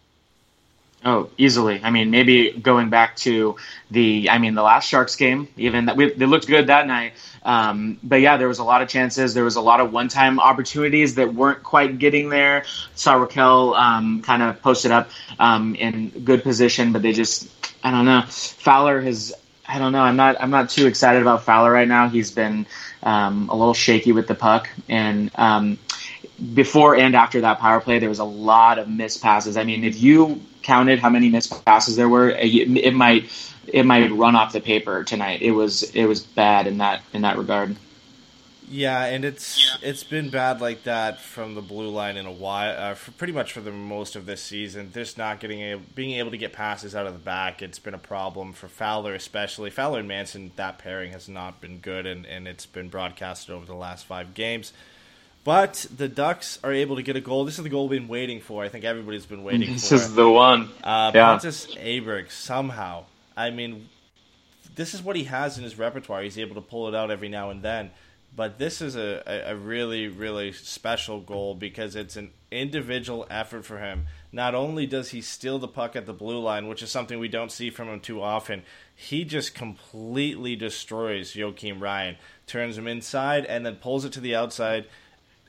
[1.04, 1.80] Oh, easily.
[1.82, 3.56] I mean, maybe going back to
[3.90, 7.14] the, I mean, the last Sharks game, even that we, they looked good that night.
[7.42, 9.34] Um, but yeah, there was a lot of chances.
[9.34, 12.64] There was a lot of one-time opportunities that weren't quite getting there.
[12.94, 15.10] Saw Rakell um, kind of posted up
[15.40, 17.50] um, in good position, but they just,
[17.82, 18.22] I don't know.
[18.28, 19.34] Fowler has,
[19.66, 20.02] I don't know.
[20.02, 22.08] I'm not, I'm not too excited about Fowler right now.
[22.08, 22.64] He's been
[23.02, 25.78] um, a little shaky with the puck, and um,
[26.54, 29.56] before and after that power play, there was a lot of missed passes.
[29.56, 33.30] I mean, if you counted how many missed passes there were, it, it might
[33.66, 35.42] it might run off the paper tonight.
[35.42, 37.76] It was it was bad in that in that regard.
[38.72, 39.90] Yeah, and it's yeah.
[39.90, 43.34] it's been bad like that from the blue line in a while, uh, for pretty
[43.34, 44.90] much for the most of this season.
[44.94, 47.60] Just not getting a, being able to get passes out of the back.
[47.60, 50.52] It's been a problem for Fowler, especially Fowler and Manson.
[50.56, 54.32] That pairing has not been good, and, and it's been broadcasted over the last five
[54.32, 54.72] games.
[55.44, 57.44] But the Ducks are able to get a goal.
[57.44, 58.62] This is the goal we've been waiting for.
[58.62, 59.96] I think everybody's been waiting this for.
[59.96, 60.68] This is the one.
[60.84, 61.26] Uh, yeah.
[61.26, 63.06] Pontus Aberg, somehow.
[63.36, 63.88] I mean,
[64.76, 66.22] this is what he has in his repertoire.
[66.22, 67.90] He's able to pull it out every now and then.
[68.34, 73.64] But this is a, a, a really, really special goal because it's an individual effort
[73.66, 74.06] for him.
[74.30, 77.28] Not only does he steal the puck at the blue line, which is something we
[77.28, 78.62] don't see from him too often,
[78.94, 84.36] he just completely destroys Joakim Ryan, turns him inside, and then pulls it to the
[84.36, 84.86] outside–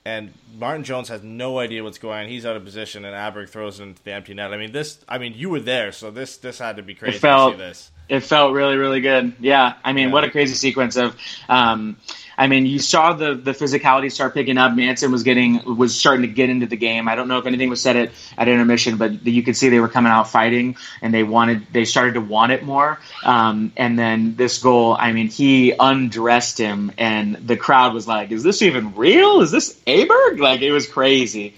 [0.06, 2.30] and Martin Jones has no idea what's going on.
[2.30, 4.54] He's out of position, and Aberg throws it into the empty net.
[4.54, 5.04] I mean, this.
[5.08, 7.58] I mean, you were there, so this this had to be crazy it felt, to
[7.58, 7.92] see this.
[8.10, 9.34] It felt really, really good.
[9.39, 10.13] Yeah, I mean, yeah.
[10.13, 11.16] what a crazy sequence of.
[11.48, 11.98] Um,
[12.38, 14.74] I mean, you saw the the physicality start picking up.
[14.74, 17.08] Manson was getting was starting to get into the game.
[17.08, 19.80] I don't know if anything was said at, at intermission, but you could see they
[19.80, 23.00] were coming out fighting, and they wanted they started to want it more.
[23.24, 28.32] Um, and then this goal, I mean, he undressed him, and the crowd was like,
[28.32, 29.42] "Is this even real?
[29.42, 31.56] Is this Aberg?" Like it was crazy.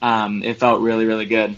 [0.00, 1.56] Um, it felt really, really good.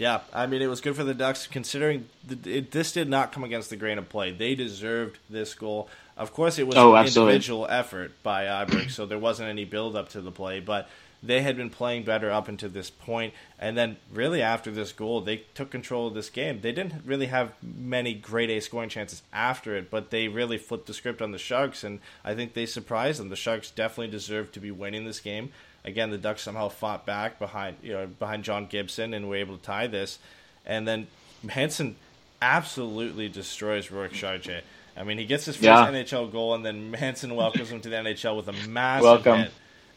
[0.00, 3.32] Yeah, I mean, it was good for the Ducks considering the, it, this did not
[3.32, 4.30] come against the grain of play.
[4.30, 5.90] They deserved this goal.
[6.16, 7.34] Of course, it was oh, an absolutely.
[7.34, 10.88] individual effort by Aberg, so there wasn't any build up to the play, but
[11.22, 15.20] they had been playing better up until this point, and then really after this goal,
[15.20, 16.62] they took control of this game.
[16.62, 20.86] They didn't really have many grade A scoring chances after it, but they really flipped
[20.86, 23.28] the script on the Sharks, and I think they surprised them.
[23.28, 25.52] The Sharks definitely deserved to be winning this game.
[25.84, 29.56] Again, the Ducks somehow fought back behind you know behind John Gibson and were able
[29.56, 30.18] to tie this,
[30.66, 31.06] and then
[31.48, 31.96] Hanson
[32.42, 34.62] absolutely destroys Rourke Chartier.
[34.96, 35.88] I mean, he gets his first yeah.
[35.88, 39.38] NHL goal, and then Manson welcomes him to the NHL with a massive Welcome.
[39.38, 39.52] hit.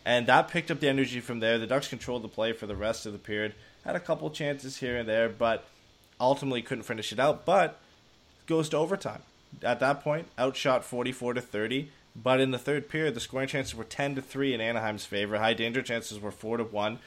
[0.05, 1.57] And that picked up the energy from there.
[1.57, 3.53] The Ducks controlled the play for the rest of the period.
[3.85, 5.65] Had a couple chances here and there, but
[6.19, 7.45] ultimately couldn't finish it out.
[7.45, 7.79] But
[8.45, 9.21] goes to overtime.
[9.61, 11.89] At that point, outshot 44 to 30.
[12.15, 15.37] But in the third period, the scoring chances were 10 to 3 in Anaheim's favor.
[15.37, 16.99] High danger chances were 4 to 1.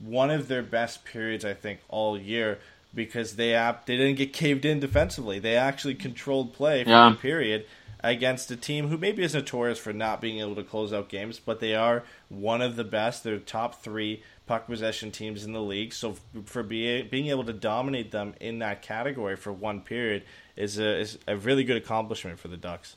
[0.00, 2.58] One of their best periods, I think, all year
[2.94, 3.52] because they
[3.86, 5.38] they didn't get caved in defensively.
[5.38, 7.10] They actually controlled play for yeah.
[7.10, 7.66] the period
[8.02, 11.38] against a team who maybe is notorious for not being able to close out games,
[11.38, 13.22] but they are one of the best.
[13.22, 15.92] They're top three puck possession teams in the league.
[15.92, 20.24] So for being being able to dominate them in that category for one period
[20.56, 22.96] is a is a really good accomplishment for the Ducks.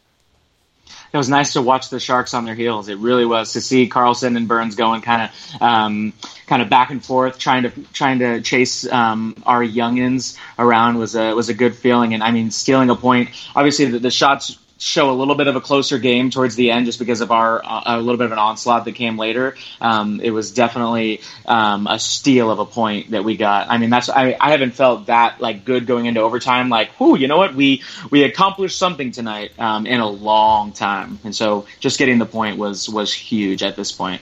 [1.12, 2.90] It was nice to watch the Sharks on their heels.
[2.90, 6.14] It really was to see Karlsson and Burns going kind of um,
[6.46, 11.16] kind of back and forth, trying to trying to chase um, our youngins around was
[11.16, 12.14] a was a good feeling.
[12.14, 13.30] And I mean, stealing a point.
[13.56, 16.86] Obviously, the, the shots show a little bit of a closer game towards the end
[16.86, 19.56] just because of our uh, a little bit of an onslaught that came later.
[19.80, 23.70] Um, it was definitely um, a steal of a point that we got.
[23.70, 26.70] I mean, that's I, I haven't felt that like good going into overtime.
[26.70, 27.56] Like, whoo, you know what?
[27.56, 32.26] We we accomplished something tonight um, in a long time, and so just getting the
[32.26, 34.22] point was was huge at this point.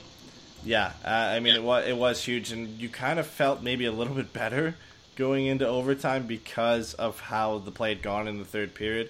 [0.64, 3.86] Yeah, uh, I mean it was it was huge, and you kind of felt maybe
[3.86, 4.76] a little bit better
[5.16, 9.10] going into overtime because of how the play had gone in the third period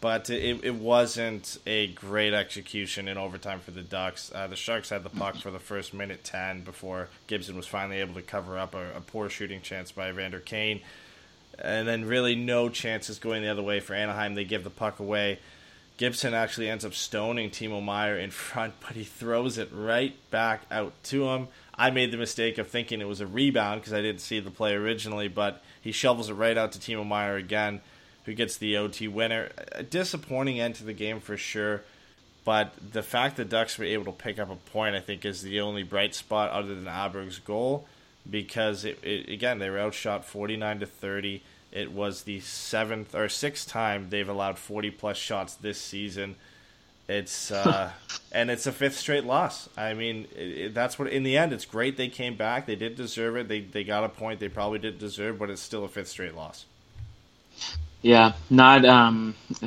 [0.00, 4.32] but it, it wasn't a great execution in overtime for the Ducks.
[4.34, 7.98] Uh, the Sharks had the puck for the first minute 10 before Gibson was finally
[7.98, 10.80] able to cover up a, a poor shooting chance by Evander Kane.
[11.58, 14.34] And then, really, no chances going the other way for Anaheim.
[14.34, 15.38] They give the puck away.
[15.98, 20.62] Gibson actually ends up stoning Timo Meier in front, but he throws it right back
[20.70, 21.48] out to him.
[21.74, 24.50] I made the mistake of thinking it was a rebound because I didn't see the
[24.50, 27.82] play originally, but he shovels it right out to Timo Meier again
[28.24, 29.50] who gets the OT winner.
[29.72, 31.82] A disappointing end to the game for sure,
[32.44, 35.42] but the fact that Ducks were able to pick up a point, I think, is
[35.42, 37.86] the only bright spot other than Aberg's goal,
[38.28, 41.42] because it, it again they were outshot forty nine to thirty.
[41.72, 46.36] It was the seventh or sixth time they've allowed forty plus shots this season.
[47.08, 47.90] It's uh,
[48.32, 49.68] and it's a fifth straight loss.
[49.76, 51.52] I mean, it, it, that's what in the end.
[51.52, 52.66] It's great they came back.
[52.66, 53.48] They did deserve it.
[53.48, 56.34] They they got a point they probably didn't deserve, but it's still a fifth straight
[56.34, 56.64] loss.
[58.02, 58.84] Yeah, not.
[58.84, 59.34] Um,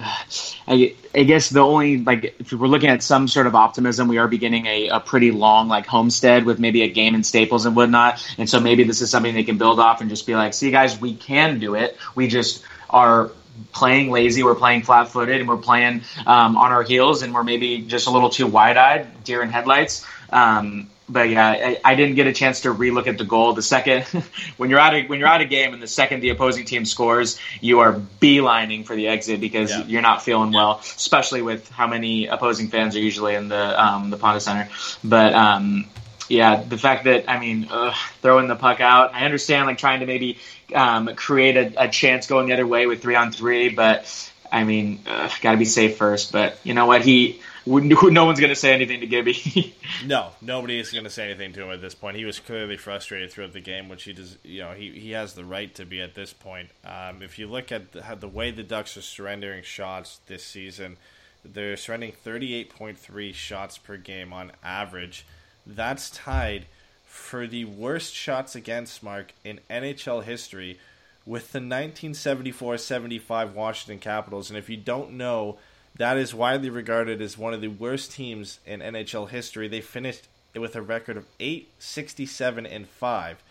[0.67, 4.17] I, I guess the only like if we're looking at some sort of optimism, we
[4.17, 7.75] are beginning a, a pretty long like homestead with maybe a game in Staples and
[7.75, 10.53] whatnot, and so maybe this is something they can build off and just be like,
[10.53, 11.97] see, guys, we can do it.
[12.15, 13.31] We just are
[13.71, 17.43] playing lazy, we're playing flat footed, and we're playing um, on our heels, and we're
[17.43, 20.05] maybe just a little too wide eyed, deer in headlights.
[20.31, 23.53] Um, but yeah, I, I, didn't get a chance to relook at the goal.
[23.53, 24.03] The second,
[24.57, 26.83] when you're out of when you're out of game, and the second the opposing team
[26.85, 29.85] scores, you are beelining for the exit because yeah.
[29.85, 34.09] you're not feeling well, especially with how many opposing fans are usually in the um,
[34.09, 34.69] the Honda Center.
[35.03, 35.85] But um,
[36.27, 39.99] yeah, the fact that I mean, ugh, throwing the puck out, I understand like trying
[39.99, 40.39] to maybe
[40.73, 44.63] um, create a, a, chance going the other way with three on three, but I
[44.63, 46.31] mean, got to be safe first.
[46.31, 49.75] But you know what, he no one's going to say anything to Gibby.
[50.05, 52.17] no, nobody is going to say anything to him at this point.
[52.17, 54.37] He was clearly frustrated throughout the game, which he does.
[54.43, 56.69] You know, he, he has the right to be at this point.
[56.85, 60.97] Um, if you look at the, the way the Ducks are surrendering shots this season,
[61.45, 65.25] they're surrendering 38.3 shots per game on average.
[65.65, 66.65] That's tied
[67.05, 70.79] for the worst shots against mark in NHL history
[71.25, 74.49] with the 1974-75 Washington Capitals.
[74.49, 75.57] And if you don't know
[75.97, 79.67] that is widely regarded as one of the worst teams in NHL history.
[79.67, 83.43] They finished with a record of 8, 67, and 5.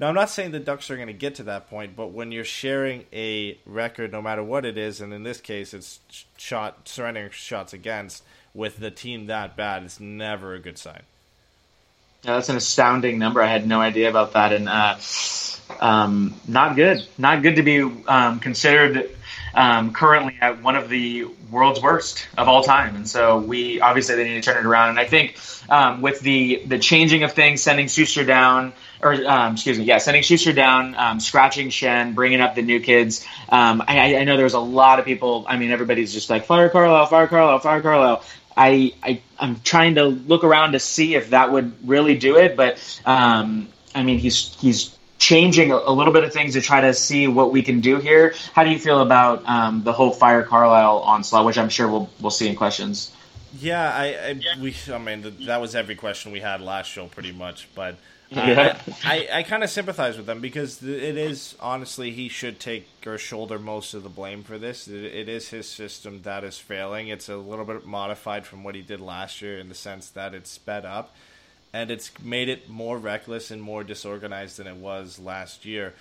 [0.00, 2.32] Now, I'm not saying the Ducks are going to get to that point, but when
[2.32, 6.00] you're sharing a record, no matter what it is, and in this case, it's
[6.36, 11.02] shot surrendering shots against with the team that bad, it's never a good sign.
[12.24, 13.40] Yeah, that's an astounding number.
[13.42, 14.96] I had no idea about that, and uh,
[15.80, 17.06] um, not good.
[17.18, 19.10] Not good to be um, considered
[19.54, 22.96] um, currently at one of the world's worst of all time.
[22.96, 24.90] And so we obviously they need to turn it around.
[24.90, 29.54] And I think um, with the the changing of things, sending Sustr down, or um,
[29.54, 33.24] excuse me, yeah, sending Sustr down, um, scratching Schenn, bringing up the new kids.
[33.48, 35.44] Um, I, I know there's a lot of people.
[35.48, 38.24] I mean, everybody's just like fire Carlyle, fire Carlyle, fire Carlyle.
[38.56, 42.56] I, I I'm trying to look around to see if that would really do it,
[42.56, 46.82] but um, I mean, he's he's changing a, a, little bit of things to try
[46.82, 48.34] to see what we can do here.
[48.52, 52.10] How do you feel about um, the whole Fire Carlyle onslaught, which I'm sure we'll
[52.20, 53.10] we'll see in questions?
[53.58, 57.06] Yeah, I, I we I mean the, that was every question we had last show
[57.06, 57.94] pretty much, but
[58.36, 58.78] uh, yeah.
[59.04, 62.86] I, I, I kind of sympathize with them because it is honestly he should take
[63.06, 64.88] or shoulder most of the blame for this.
[64.88, 67.08] It, it is his system that is failing.
[67.08, 70.34] It's a little bit modified from what he did last year in the sense that
[70.34, 71.14] it's sped up
[71.74, 75.92] and it's made it more reckless and more disorganized than it was last year.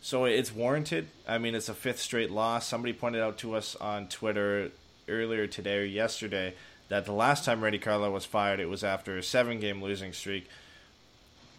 [0.00, 1.08] So it's warranted.
[1.28, 2.66] I mean, it's a fifth straight loss.
[2.66, 4.70] Somebody pointed out to us on Twitter
[5.06, 6.54] earlier today or yesterday
[6.88, 10.14] that the last time Randy Carlyle was fired, it was after a seven game losing
[10.14, 10.48] streak.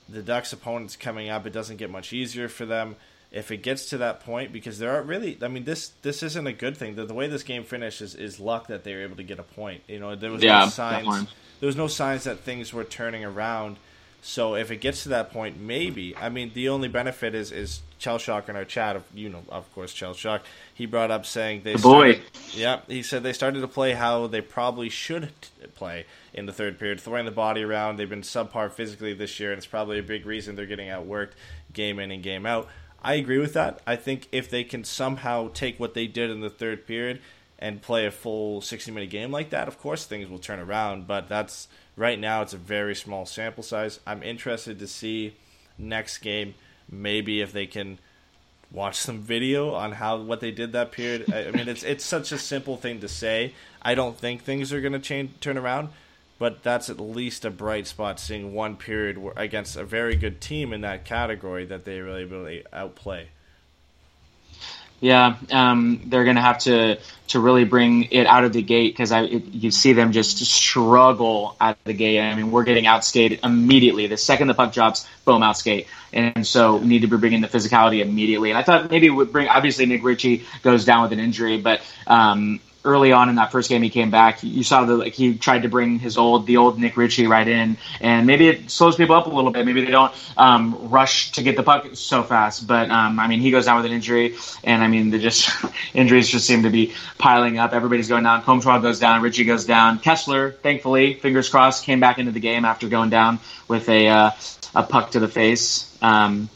[0.09, 2.95] The Ducks' opponents coming up, it doesn't get much easier for them
[3.31, 6.47] if it gets to that point because there are really I mean this this isn't
[6.47, 6.95] a good thing.
[6.95, 9.43] The, the way this game finishes is luck that they were able to get a
[9.43, 9.81] point.
[9.87, 11.27] You know, there was yeah, no signs
[11.59, 13.77] there was no signs that things were turning around.
[14.21, 16.13] So if it gets to that point, maybe.
[16.15, 18.95] I mean, the only benefit is is Chelshock in our chat.
[18.97, 20.41] Of you know, of course, Chelshock.
[20.73, 22.13] He brought up saying they The boy.
[22.13, 22.23] started-
[22.53, 25.31] yeah, he said they started to play how they probably should
[25.75, 27.95] play in the third period, throwing the body around.
[27.97, 31.31] They've been subpar physically this year, and it's probably a big reason they're getting outworked
[31.71, 32.67] game in and game out.
[33.01, 33.81] I agree with that.
[33.87, 37.21] I think if they can somehow take what they did in the third period
[37.57, 41.07] and play a full 60 minute game like that, of course things will turn around.
[41.07, 43.99] But that's right now, it's a very small sample size.
[44.05, 45.35] I'm interested to see
[45.77, 46.55] next game,
[46.89, 47.99] maybe if they can
[48.71, 51.31] watch some video on how what they did that period.
[51.31, 53.53] I, I mean, it's it's such a simple thing to say.
[53.81, 55.89] I don't think things are going to change turn around,
[56.39, 58.19] but that's at least a bright spot.
[58.19, 62.63] Seeing one period against a very good team in that category that they really really
[62.73, 63.27] outplay.
[65.01, 66.97] Yeah, um, they're going to have to
[67.29, 70.37] to really bring it out of the gate because I it, you see them just
[70.39, 72.19] struggle out of the gate.
[72.19, 74.07] I mean, we're getting outskated immediately.
[74.07, 75.87] The second the puck drops, boom, outskate.
[76.11, 78.49] And so we need to be bringing the physicality immediately.
[78.49, 79.47] And I thought maybe we would bring.
[79.47, 82.59] Obviously, Nick Ritchie goes down with an injury, but um,
[82.89, 85.63] early on in that first game he came back, you saw that like he tried
[85.63, 89.15] to bring his old the old Nick Ritchie right in, and maybe it slows people
[89.15, 89.65] up a little bit.
[89.65, 92.67] Maybe they don't um, rush to get the puck so fast.
[92.67, 95.49] But um, I mean, he goes down with an injury, and I mean, the just
[95.93, 97.73] injuries just seem to be piling up.
[97.73, 98.41] Everybody's going down.
[98.43, 99.21] Comtois goes down.
[99.21, 99.99] Ritchie goes down.
[99.99, 104.31] Kesler, thankfully, fingers crossed, came back into the game after going down with a uh,
[104.75, 105.97] a puck to the face.
[106.01, 106.49] Um,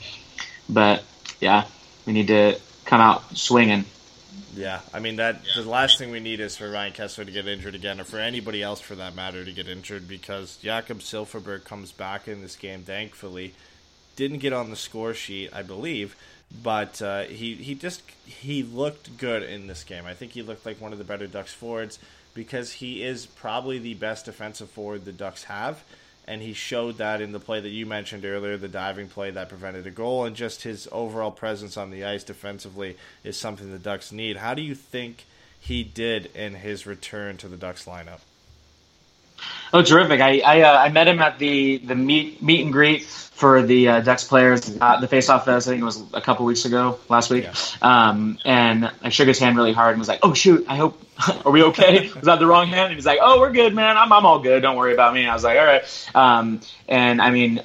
[0.70, 1.04] but
[1.40, 1.66] yeah,
[2.06, 3.86] we need to come out swinging.
[4.56, 7.48] Yeah, I mean that the last thing we need is for Ryan Kesler to get
[7.48, 11.64] injured again, or for anybody else for that matter to get injured, because Jakob Silfverberg
[11.64, 12.84] comes back in this game.
[12.84, 13.56] Thankfully,
[14.16, 16.16] didn't get on the score sheet, I believe,
[16.62, 20.06] but uh, he he just he looked good in this game.
[20.06, 21.98] I think he looked like one of the better Ducks forwards
[22.34, 25.84] because he is probably the best defensive forward the Ducks have.
[26.26, 29.50] And he showed that in the play that you mentioned earlier, the diving play that
[29.50, 33.80] prevented a goal, and just his overall presence on the ice defensively is something the
[33.80, 34.38] Ducks need.
[34.38, 35.26] How do you think
[35.60, 38.20] he did in his return to the Ducks lineup?
[39.74, 40.22] Oh, terrific!
[40.22, 43.88] I I, uh, I met him at the the meet meet and greet for the
[43.88, 45.68] uh, Ducks players, uh, the face off fest.
[45.68, 47.48] I think it was a couple weeks ago, last week.
[47.82, 51.02] Um, and I shook his hand really hard and was like, "Oh shoot, I hope
[51.46, 52.12] are we okay?
[52.14, 53.98] Was that the wrong hand?" And he's like, "Oh, we're good, man.
[53.98, 54.62] I'm I'm all good.
[54.62, 57.62] Don't worry about me." And I was like, "All right." Um, and I mean,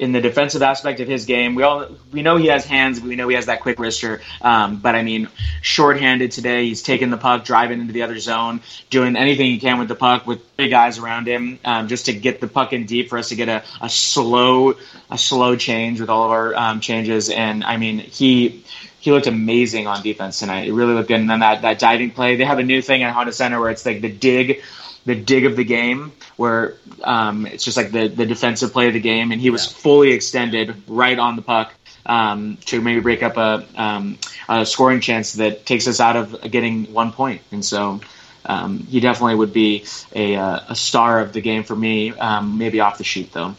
[0.00, 3.00] in the defensive aspect of his game, we all we know he has hands.
[3.02, 4.20] We know he has that quick wrister.
[4.40, 5.28] Um, but I mean,
[5.60, 9.78] shorthanded today, he's taking the puck, driving into the other zone, doing anything he can
[9.78, 12.86] with the puck with big guys around him, um, just to get the puck in
[12.86, 14.74] deep for us to get a, a slow
[15.10, 17.28] a slow change with all of our um, changes.
[17.28, 18.64] And I mean, he
[19.00, 20.66] he looked amazing on defense tonight.
[20.68, 21.20] It really looked good.
[21.20, 23.70] And then that, that diving play, they have a new thing at Honda Center where
[23.70, 24.62] it's like the dig,
[25.06, 28.94] the dig of the game, where um, it's just like the, the defensive play of
[28.94, 29.32] the game.
[29.32, 31.72] And he was fully extended right on the puck
[32.06, 36.40] um, to maybe break up a, um, a scoring chance that takes us out of
[36.50, 37.42] getting one point.
[37.52, 38.00] And so
[38.44, 39.84] um, he definitely would be
[40.14, 43.54] a, uh, a star of the game for me, um, maybe off the sheet though.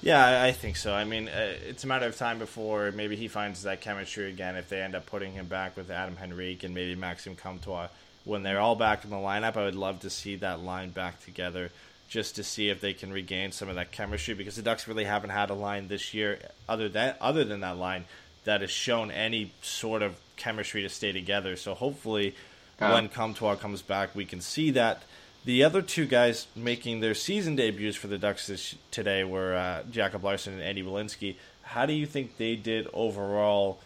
[0.00, 0.94] Yeah, I- I think so.
[0.94, 4.54] I mean, uh, it's a matter of time before maybe he finds that chemistry again
[4.56, 7.88] if they end up putting him back with Adam Henrique and maybe Maxim Comtois.
[8.28, 11.24] When they're all back in the lineup, I would love to see that line back
[11.24, 11.70] together
[12.08, 15.04] just to see if they can regain some of that chemistry because the Ducks really
[15.04, 18.04] haven't had a line this year other than other than that line
[18.44, 21.56] that has shown any sort of chemistry to stay together.
[21.56, 22.34] So hopefully
[22.80, 22.92] Yeah.
[22.94, 25.02] when Comtois comes back, we can see that.
[25.44, 29.82] The other two guys making their season debuts for the Ducks this, today were uh,
[29.90, 31.36] Jacob Larsson and Andy Welinski.
[31.62, 33.80] How do you think they did overall?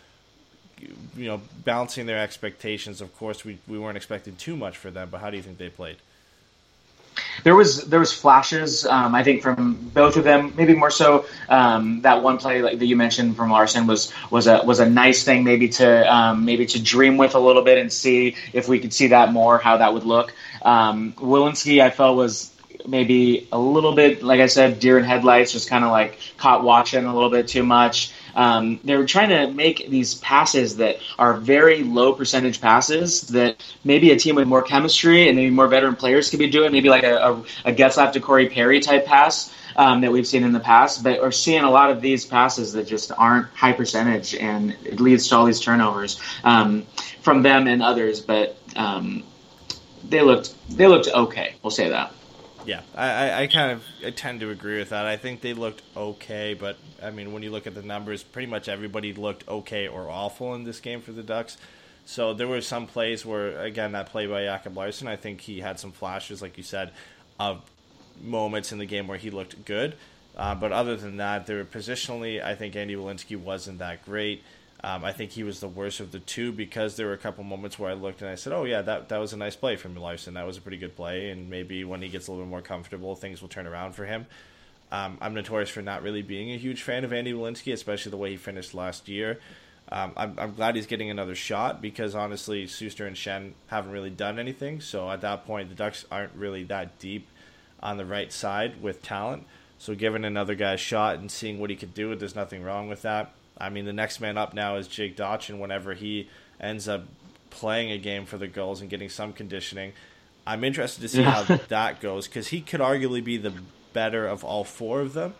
[1.16, 3.00] You know, balancing their expectations.
[3.00, 5.58] Of course, we we weren't expecting too much for them, but how do you think
[5.58, 5.96] they played?
[7.44, 10.54] There was there was flashes, um, I think, from both of them.
[10.56, 14.46] Maybe more so um, that one play like that you mentioned from Larsson was was
[14.46, 17.78] a was a nice thing, maybe to um, maybe to dream with a little bit
[17.78, 20.32] and see if we could see that more, how that would look.
[20.62, 22.52] Um, Welinski, I felt was
[22.86, 26.64] maybe a little bit, like I said, deer in headlights, just kind of like caught
[26.64, 28.12] watching a little bit too much.
[28.34, 33.62] Um, they were trying to make these passes that are very low percentage passes that
[33.84, 36.88] maybe a team with more chemistry and maybe more veteran players could be doing, maybe
[36.88, 39.54] like a, a, a to Corey Perry type pass.
[39.74, 42.74] Um, that we've seen in the past, but we're seeing a lot of these passes
[42.74, 46.86] that just aren't high percentage, and it leads to all these turnovers um,
[47.22, 48.20] from them and others.
[48.20, 49.22] But um,
[50.06, 51.54] they looked they looked okay.
[51.62, 52.12] We'll say that.
[52.64, 55.04] Yeah, I, I, kind of I tend to agree with that.
[55.04, 58.46] I think they looked okay, but I mean, when you look at the numbers, pretty
[58.46, 61.56] much everybody looked okay or awful in this game for the Ducks.
[62.04, 65.60] So there were some plays where, again, that play by Jacob Larsson, I think he
[65.60, 66.92] had some flashes, like you said,
[67.38, 67.62] of
[68.20, 69.94] moments in the game where he looked good.
[70.36, 74.42] Uh, but other than that, there were positionally, I think Andy Welinski wasn't that great.
[74.84, 77.44] Um, I think he was the worst of the two because there were a couple
[77.44, 79.76] moments where I looked and I said, "Oh yeah, that that was a nice play
[79.76, 80.34] from Larsson.
[80.34, 82.62] That was a pretty good play." And maybe when he gets a little bit more
[82.62, 84.26] comfortable, things will turn around for him.
[84.90, 88.16] Um, I'm notorious for not really being a huge fan of Andy Welinski, especially the
[88.16, 89.38] way he finished last year.
[89.90, 94.10] Um, I'm, I'm, glad he's getting another shot because honestly, Sustr and Schenn haven't really
[94.10, 94.80] done anything.
[94.80, 97.26] So at that point, the Ducks aren't really that deep
[97.82, 99.44] on the right side with talent.
[99.78, 102.88] So giving another guy a shot and seeing what he could do, there's nothing wrong
[102.88, 103.32] with that.
[103.58, 105.58] I mean, the next man up now is Jake Dotchin.
[105.58, 106.28] Whenever he
[106.60, 107.04] ends up
[107.50, 109.92] playing a game for the Gulls and getting some conditioning,
[110.46, 113.52] I'm interested to see how that goes because he could arguably be the
[113.92, 115.34] better of all four of them.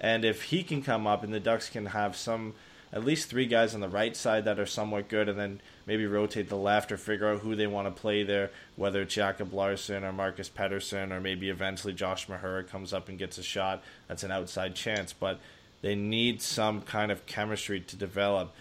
[0.00, 2.54] And if he can come up and the Ducks can have some,
[2.92, 6.06] at least three guys on the right side that are somewhat good, and then maybe
[6.06, 9.52] rotate the left or figure out who they want to play there, whether it's Jacob
[9.52, 13.82] Larsson or Marcus Pettersson, or maybe eventually Josh Mahura comes up and gets a shot.
[14.06, 15.12] That's an outside chance.
[15.12, 15.40] But
[15.82, 18.52] they need some kind of chemistry to develop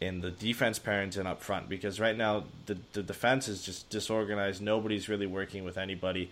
[0.00, 3.90] in the defense pairings and up front because right now the the defense is just
[3.90, 4.62] disorganized.
[4.62, 6.30] Nobody's really working with anybody,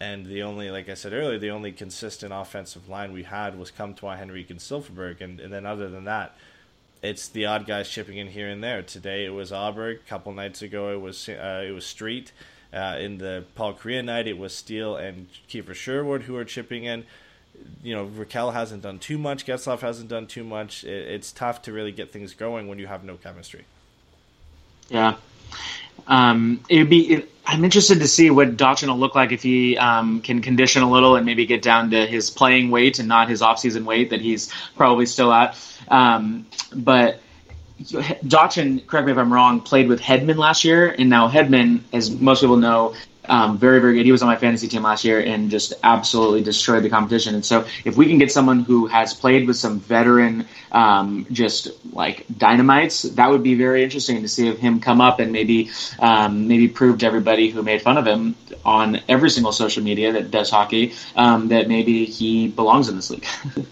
[0.00, 3.70] and the only like I said earlier, the only consistent offensive line we had was
[3.70, 6.34] Comtois, Henrique, and Silfverberg, and and then other than that,
[7.02, 8.82] it's the odd guys chipping in here and there.
[8.82, 9.96] Today it was Aberg.
[9.96, 12.32] A couple nights ago it was uh, it was Street.
[12.72, 16.84] Uh, in the Paul Kariya night, it was Steel and Kiefer Sherwood who are chipping
[16.84, 17.04] in
[17.82, 19.46] you know, Rakell hasn't done too much.
[19.46, 20.84] Getzlaf hasn't done too much.
[20.84, 23.64] It, it's tough to really get things going when you have no chemistry.
[24.88, 25.16] Yeah.
[26.06, 27.14] Um, it'd be.
[27.14, 30.82] It, I'm interested to see what Dotchin will look like if he um, can condition
[30.82, 34.10] a little and maybe get down to his playing weight and not his off-season weight
[34.10, 35.58] that he's probably still at.
[35.88, 37.20] Um, but
[37.80, 42.10] Dotchin, correct me if I'm wrong, played with Hedman last year, and now Hedman, as
[42.10, 42.94] most people know,
[43.28, 44.04] um, very, very good.
[44.04, 47.34] He was on my fantasy team last year and just absolutely destroyed the competition.
[47.34, 51.68] And so, if we can get someone who has played with some veteran, um, just
[51.94, 55.70] like dynamites, that would be very interesting to see if him come up and maybe,
[55.98, 60.12] um, maybe prove to everybody who made fun of him on every single social media
[60.12, 63.26] that does hockey um, that maybe he belongs in this league.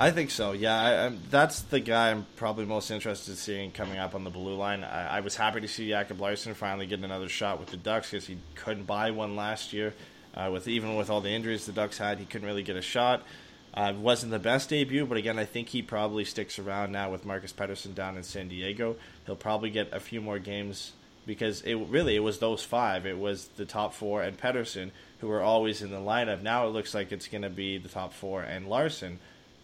[0.00, 0.52] I think so.
[0.52, 4.30] Yeah, I, that's the guy I'm probably most interested in seeing coming up on the
[4.30, 4.84] blue line.
[4.84, 8.12] I, I was happy to see Jacob Larsson finally get another shot with the Ducks
[8.12, 9.94] because he couldn't buy one last year.
[10.34, 12.82] Uh, with even with all the injuries the Ducks had, he couldn't really get a
[12.82, 13.24] shot.
[13.74, 17.24] Uh, wasn't the best debut, but again, I think he probably sticks around now with
[17.24, 18.96] Marcus Pettersson down in San Diego.
[19.26, 20.92] He'll probably get a few more games
[21.26, 23.04] because it really it was those five.
[23.04, 26.40] It was the top four and Pettersson who were always in the lineup.
[26.40, 29.18] Now it looks like it's going to be the top four and Larsson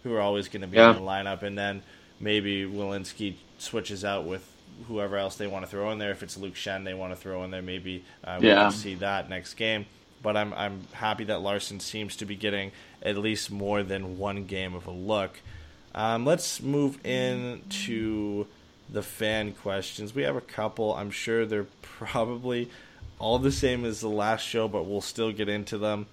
[0.05, 0.91] who are always going to be yeah.
[0.91, 1.83] in the lineup, and then
[2.21, 4.49] maybe Welinski switches out with
[4.89, 6.13] whoever else they want to throw in there.
[6.13, 8.63] If it's Luke Schenn, they want to throw in there, maybe uh, we yeah.
[8.63, 9.87] can see that next game.
[10.23, 14.45] But I'm I'm happy that Larsson seems to be getting at least more than one
[14.45, 15.41] game of a look.
[15.95, 18.47] Um, let's move into
[18.89, 20.15] the fan questions.
[20.15, 20.95] We have a couple.
[20.95, 22.71] I'm sure they're probably
[23.19, 26.07] all the same as the last show, but we'll still get into them.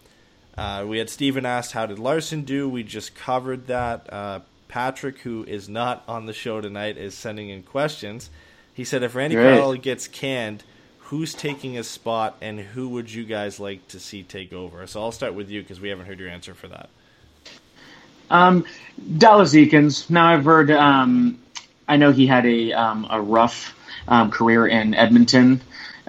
[0.61, 2.69] Uh, we had Steven asked, How did Larsson do?
[2.69, 4.13] We just covered that.
[4.13, 8.29] Uh, Patrick, who is not on the show tonight, is sending in questions.
[8.71, 9.57] He said, If Randy right.
[9.57, 10.63] Carlyle gets canned,
[10.99, 14.85] who's taking his spot and who would you guys like to see take over?
[14.85, 16.89] So I'll start with you because we haven't heard your answer for that.
[18.29, 18.65] Um,
[19.17, 20.11] Dallas Eakins.
[20.11, 21.39] Now I've heard, um,
[21.87, 23.75] I know he had a, um, a rough
[24.07, 25.59] um, career in Edmonton.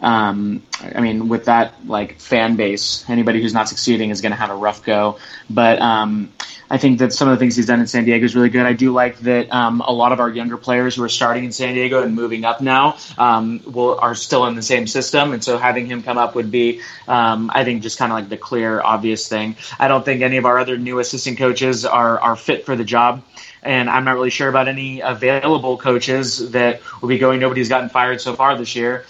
[0.02, 4.36] Um, I mean, with that like fan base, anybody who's not succeeding is going to
[4.36, 5.18] have a rough go.
[5.48, 6.32] But um,
[6.68, 8.66] I think that some of the things he's done in San Diego is really good.
[8.66, 11.52] I do like that um, a lot of our younger players who are starting in
[11.52, 15.44] San Diego and moving up now um, will are still in the same system, and
[15.44, 18.38] so having him come up would be, um, I think, just kind of like the
[18.38, 19.56] clear, obvious thing.
[19.78, 22.84] I don't think any of our other new assistant coaches are are fit for the
[22.84, 23.22] job
[23.62, 27.38] and I'm not really sure about any available coaches that will be going.
[27.38, 29.06] Nobody's gotten fired so far this year.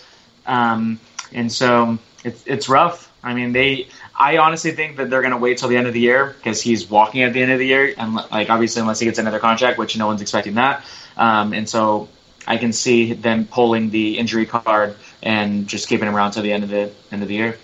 [0.46, 1.00] Um,
[1.32, 3.10] and so it's it's rough.
[3.22, 3.88] I mean, they.
[4.18, 6.60] I honestly think that they're going to wait till the end of the year because
[6.60, 9.38] he's walking at the end of the year, and like obviously unless he gets another
[9.38, 10.84] contract, which no one's expecting that.
[11.16, 12.08] Um, and so
[12.46, 16.52] I can see them pulling the injury card and just keeping him around till the
[16.52, 17.58] end of the end of the year.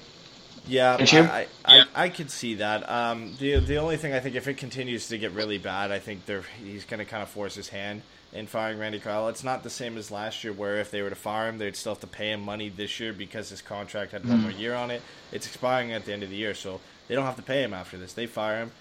[0.66, 2.88] Yeah, I, I, I, could see that.
[2.90, 5.98] Um, the the only thing I think if it continues to get really bad, I
[5.98, 8.02] think they're he's going to kind of force his hand
[8.32, 9.28] in firing Randy Carlyle.
[9.28, 11.76] It's not the same as last year, where if they were to fire him, they'd
[11.76, 14.58] still have to pay him money this year because his contract had one more mm.
[14.58, 15.02] year on it.
[15.32, 17.72] It's expiring at the end of the year, so they don't have to pay him
[17.72, 18.12] after this.
[18.12, 18.72] They fire him,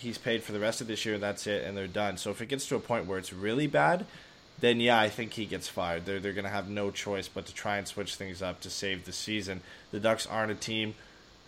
[0.00, 2.16] he's paid for the rest of this year, and that's it, and they're done.
[2.16, 4.06] So if it gets to a point where it's really bad,
[4.60, 6.04] then yeah, I think he gets fired.
[6.06, 8.70] They're they're going to have no choice but to try and switch things up to
[8.70, 9.62] save the season.
[9.90, 10.94] The Ducks aren't a team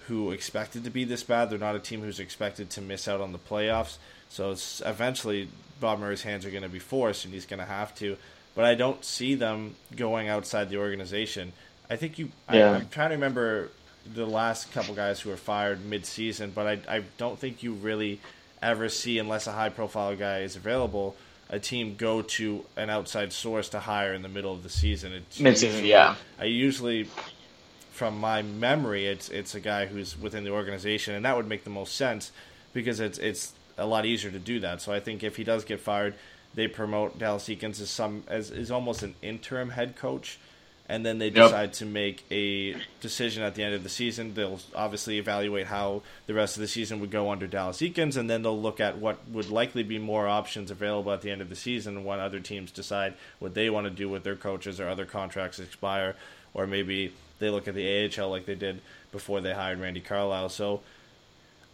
[0.08, 1.50] who expected to be this bad.
[1.50, 3.98] They're not a team who's expected to miss out on the playoffs.
[4.32, 7.66] So it's eventually Bob Murray's hands are going to be forced, and he's going to
[7.66, 8.16] have to.
[8.54, 11.52] But I don't see them going outside the organization.
[11.90, 12.30] I think you.
[12.50, 12.70] Yeah.
[12.72, 13.68] I, I'm trying to remember
[14.14, 18.20] the last couple guys who were fired mid-season, but I, I don't think you really
[18.62, 21.14] ever see, unless a high-profile guy is available,
[21.50, 25.12] a team go to an outside source to hire in the middle of the season.
[25.12, 26.14] It's Mid-season, usually- yeah.
[26.40, 27.06] I usually,
[27.92, 31.64] from my memory, it's it's a guy who's within the organization, and that would make
[31.64, 32.32] the most sense
[32.72, 34.80] because it's it's a lot easier to do that.
[34.80, 36.14] So I think if he does get fired,
[36.54, 40.38] they promote Dallas Eakins as some as is almost an interim head coach,
[40.88, 41.34] and then they Yep.
[41.34, 44.34] decide to make a decision at the end of the season.
[44.34, 48.28] They'll obviously evaluate how the rest of the season would go under Dallas Eakins, and
[48.28, 51.48] then they'll look at what would likely be more options available at the end of
[51.48, 54.88] the season when other teams decide what they want to do with their coaches or
[54.88, 56.14] other contracts expire,
[56.52, 60.50] or maybe they look at the AHL like they did before they hired Randy Carlyle.
[60.50, 60.82] So.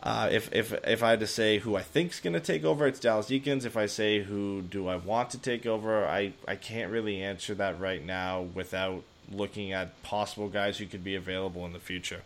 [0.01, 2.87] Uh, if if if I had to say who I think's going to take over,
[2.87, 3.65] it's Dallas Eakins.
[3.65, 7.55] If I say who do I want to take over, I, I can't really answer
[7.57, 12.23] that right now without looking at possible guys who could be available in the future.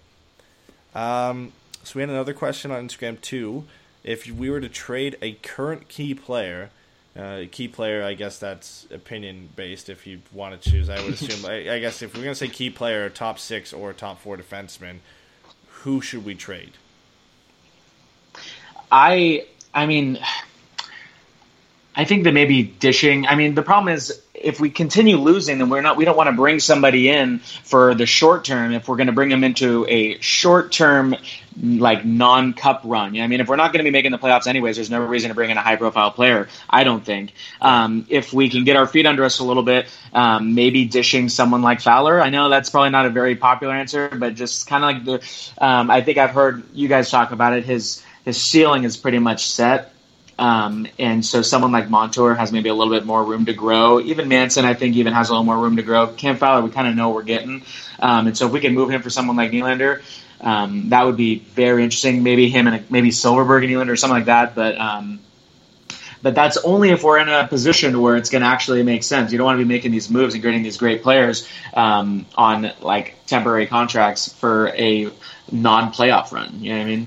[0.94, 1.52] Um,
[1.82, 3.64] so we had another question on Instagram too.
[4.04, 6.70] If we were to trade a current key player,
[7.16, 9.88] uh, key player, I guess that's opinion based.
[9.88, 11.44] If you want to choose, I would assume.
[11.50, 14.36] I, I guess if we're going to say key player, top six or top four
[14.36, 14.98] defenseman,
[15.68, 16.72] who should we trade?
[18.92, 20.18] I I mean
[21.96, 25.70] I think that maybe dishing I mean the problem is if we continue losing then
[25.70, 28.96] we're not we don't want to bring somebody in for the short term if we're
[28.96, 31.16] going to bring them into a short term
[31.60, 33.18] like non-cup run.
[33.18, 35.30] I mean if we're not going to be making the playoffs anyways there's no reason
[35.30, 37.32] to bring in a high profile player I don't think.
[37.62, 41.30] Um, if we can get our feet under us a little bit um, maybe dishing
[41.30, 42.20] someone like Fowler.
[42.20, 45.04] I know that's probably not a very popular answer but just kind of like
[45.58, 48.96] the um, I think I've heard you guys talk about it his his ceiling is
[48.96, 49.92] pretty much set.
[50.38, 54.00] Um, and so someone like Montour has maybe a little bit more room to grow.
[54.00, 56.08] Even Manson, I think, even has a little more room to grow.
[56.08, 57.62] Cam Fowler, we kind of know what we're getting.
[57.98, 60.02] Um, and so if we can move him for someone like Nylander,
[60.40, 62.22] um, that would be very interesting.
[62.22, 64.54] Maybe him and maybe Silfverberg and Nylander or something like that.
[64.54, 65.20] But um,
[66.22, 69.32] but that's only if we're in a position where it's going to actually make sense.
[69.32, 72.72] You don't want to be making these moves and getting these great players um, on
[72.80, 75.10] like temporary contracts for a
[75.50, 76.62] non-playoff run.
[76.62, 77.06] You know what I mean?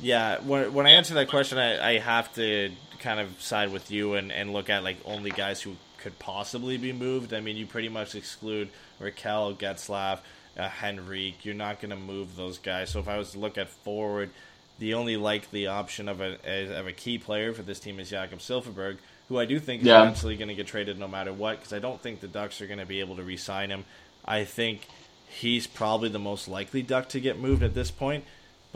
[0.00, 2.70] Yeah, when when I answer that question, I, I have to
[3.00, 6.76] kind of side with you and, and look at like only guys who could possibly
[6.76, 7.32] be moved.
[7.32, 8.68] I mean, you pretty much exclude
[9.00, 10.20] Rakell, Getzlaf,
[10.58, 11.44] uh, Henrique.
[11.44, 12.90] You're not going to move those guys.
[12.90, 14.30] So if I was to look at forward,
[14.78, 16.36] the only likely option of a
[16.78, 19.88] of a key player for this team is Jakob Silfverberg, who I do think is
[19.88, 20.02] Yeah.
[20.02, 22.66] eventually going to get traded no matter what, because I don't think the Ducks are
[22.66, 23.84] going to be able to re-sign him.
[24.24, 24.86] I think
[25.28, 28.24] he's probably the most likely Duck to get moved at this point.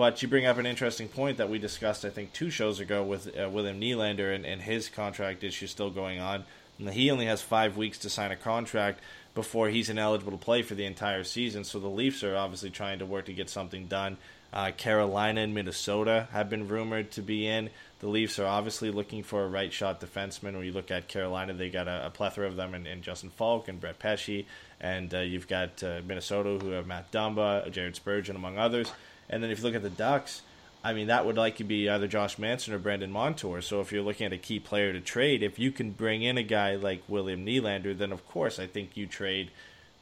[0.01, 3.05] But you bring up an interesting point that we discussed, I think, two shows ago
[3.05, 6.45] with uh, William Nylander and, and his contract issue still going on.
[6.79, 9.01] And he only has five weeks to sign a contract
[9.35, 11.65] before he's ineligible to play for the entire season.
[11.65, 14.17] So the Leafs are obviously trying to work to get something done.
[14.55, 17.69] Uh, Carolina and Minnesota have been rumored to be in.
[17.99, 20.55] The Leafs are obviously looking for a right shot defenseman.
[20.55, 23.69] When you look at Carolina, they got a, a plethora of them in Justin Faulk
[23.69, 24.47] and Brett Pesce.
[24.81, 28.91] And uh, you've got uh, Minnesota, who have Matt Dumba, Jared Spurgeon, among others.
[29.31, 30.43] And then if you look at the Ducks,
[30.83, 33.61] I mean, that would likely be either Josh Manson or Brandon Montour.
[33.61, 36.37] So if you're looking at a key player to trade, if you can bring in
[36.37, 39.51] a guy like William Nylander, then of course I think you trade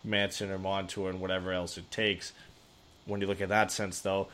[0.05, 2.33] Manson or Montour and whatever else it takes.
[3.07, 4.29] When you look at that sense, though,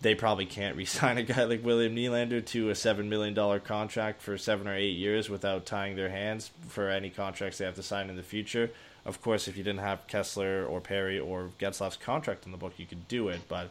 [0.00, 4.20] they probably can't re-sign a guy like William Nylander to a seven million dollar contract
[4.20, 7.82] for seven or eight years without tying their hands for any contracts they have to
[7.82, 8.70] sign in the future.
[9.04, 12.74] Of course, if you didn't have Kesler or Perry or Getzlaf's contract in the book,
[12.78, 13.70] you could do it, but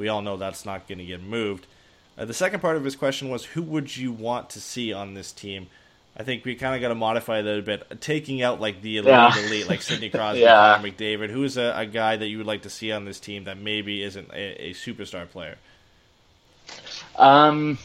[0.00, 1.66] we all know that's not going to get moved.
[2.16, 5.12] Uh, the second part of his question was, who would you want to see on
[5.12, 5.66] this team?
[6.16, 8.96] I think we kind of got to modify that a bit, taking out like the
[8.96, 9.38] elite, Yeah.
[9.46, 10.76] elite like Sidney Crosby, Yeah.
[10.76, 11.28] Connor McDavid.
[11.30, 14.02] Who's a, a guy that you would like to see on this team that maybe
[14.02, 15.56] isn't a, a superstar player?
[17.16, 17.78] Um,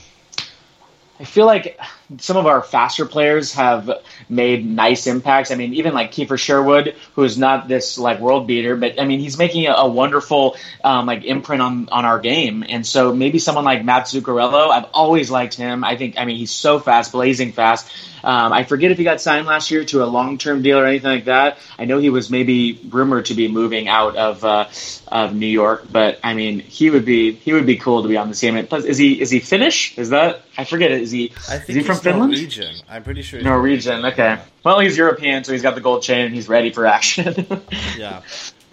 [1.20, 1.78] I feel like
[2.20, 3.90] some of our faster players have
[4.30, 5.52] made nice impacts.
[5.52, 9.06] I mean, even like Kiefer Sherwood, who is not this like world beater, but I
[9.06, 12.64] mean, he's making a, a wonderful um, like imprint on on our game.
[12.68, 15.84] And so maybe someone like Matt Zuccarello, I've always liked him.
[15.84, 17.92] I think, I mean, he's so fast, blazing fast.
[18.26, 20.86] Um, I forget if he got signed last year to a long term deal or
[20.86, 21.60] anything like that.
[21.78, 24.68] I know he was maybe rumored to be moving out of uh,
[25.08, 28.18] of New York, but I mean, he would be he would be cool to be
[28.18, 28.58] on the team.
[28.58, 29.96] And plus, is he is he Finnish?
[30.00, 31.02] Is that I forget it.
[31.02, 32.32] Is he I is he from he's Finland?
[32.32, 32.76] Norwegian.
[32.90, 33.40] I'm pretty sure.
[33.40, 34.06] he's Norwegian.
[34.06, 34.40] Okay.
[34.64, 37.46] Well, he's European, so he's got the gold chain and he's ready for action.
[37.98, 38.22] yeah.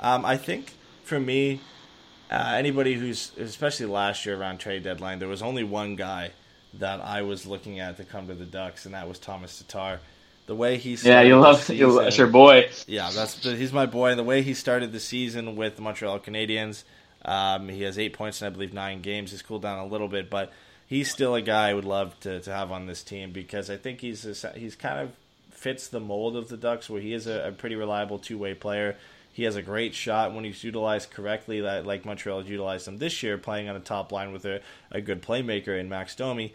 [0.00, 0.72] Um, I think
[1.04, 1.60] for me,
[2.30, 6.30] uh, anybody who's, especially last year around trade deadline, there was only one guy
[6.74, 10.00] that I was looking at to come to the Ducks, and that was Tomas Tatar.
[10.46, 12.68] The way he yeah, you love you that's your boy.
[12.88, 14.10] Yeah, that's he's my boy.
[14.10, 16.82] And the way he started the season with the Montreal Canadiens,
[17.24, 19.30] um, he has eight points in I believe nine games.
[19.30, 20.52] He's cooled down a little bit, but
[20.92, 23.78] he's still a guy I would love to, to have on this team because I
[23.78, 25.12] think he's a, he's kind of
[25.50, 28.52] fits the mold of the Ducks, where he is a, a pretty reliable two way
[28.52, 28.96] player.
[29.32, 33.22] He has a great shot when he's utilized correctly, like Montreal has utilized him this
[33.22, 36.52] year, playing on a top line with a, a good playmaker in Max Domi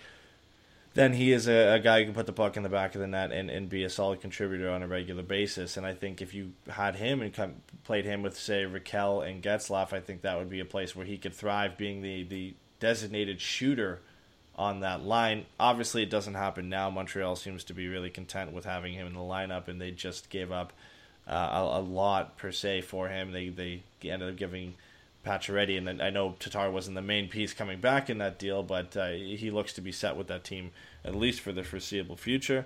[0.94, 3.02] then he is a, a, guy who can put the puck in the back of
[3.02, 5.78] the net and, and be a solid contributor on a regular basis.
[5.78, 9.44] And I think if you had him and come, played him with, say, Rakell and
[9.44, 12.56] Getzlaf, I think that would be a place where he could thrive being the, the
[12.80, 14.02] designated shooter
[14.58, 15.46] on that line.
[15.60, 16.90] Obviously, it doesn't happen now.
[16.90, 20.30] Montreal seems to be really content with having him in the lineup, and they just
[20.30, 20.74] gave up
[21.28, 23.32] uh, a, a, lot, per se, for him.
[23.32, 24.76] They, they ended up giving–
[25.28, 28.96] Pacioretty, and I know Tatar wasn't the main piece coming back in that deal, but
[28.96, 30.72] uh, he looks to be set with that team
[31.04, 32.66] at least for the foreseeable future.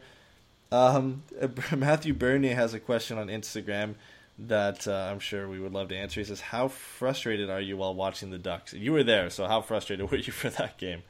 [0.71, 1.23] Um,
[1.75, 3.95] Matthew Bernier has a question on Instagram
[4.37, 6.19] that uh, I'm sure we would love to answer.
[6.19, 8.73] He says, "How frustrated are you while watching the Ducks?
[8.73, 11.01] You were there, so how frustrated were you for that game?"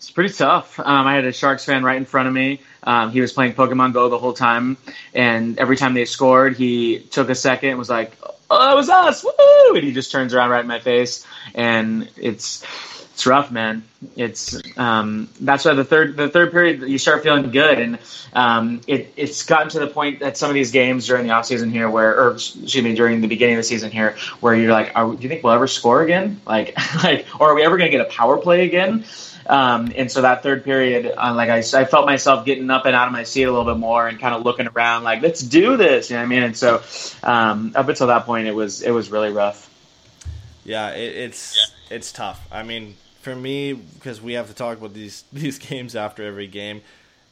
[0.00, 0.80] It's pretty tough.
[0.80, 2.62] Um, I had a Sharks fan right in front of me.
[2.82, 4.78] Um, he was playing Pokemon Go the whole time,
[5.12, 8.16] and every time they scored, he took a second and was like,
[8.50, 9.74] oh, it was us, woo!
[9.74, 12.64] And he just turns around right in my face, and it's
[13.12, 13.82] it's rough, man.
[14.16, 17.98] It's um, that's why the third the third period you start feeling good, and
[18.32, 21.44] um, it it's gotten to the point that some of these games during the off
[21.44, 24.72] season here, where or excuse me, during the beginning of the season here, where you're
[24.72, 26.40] like, are, do you think we'll ever score again?
[26.46, 26.74] Like
[27.04, 29.04] like, or are we ever going to get a power play again?
[29.50, 32.94] Um, and so that third period, uh, like I, I felt myself getting up and
[32.94, 35.40] out of my seat a little bit more and kind of looking around, like let's
[35.40, 36.08] do this.
[36.08, 36.42] You know what I mean?
[36.44, 36.80] And so
[37.24, 39.68] um, up until that point, it was it was really rough.
[40.64, 41.96] Yeah, it, it's yeah.
[41.96, 42.46] it's tough.
[42.52, 46.46] I mean, for me, because we have to talk about these these games after every
[46.46, 46.82] game,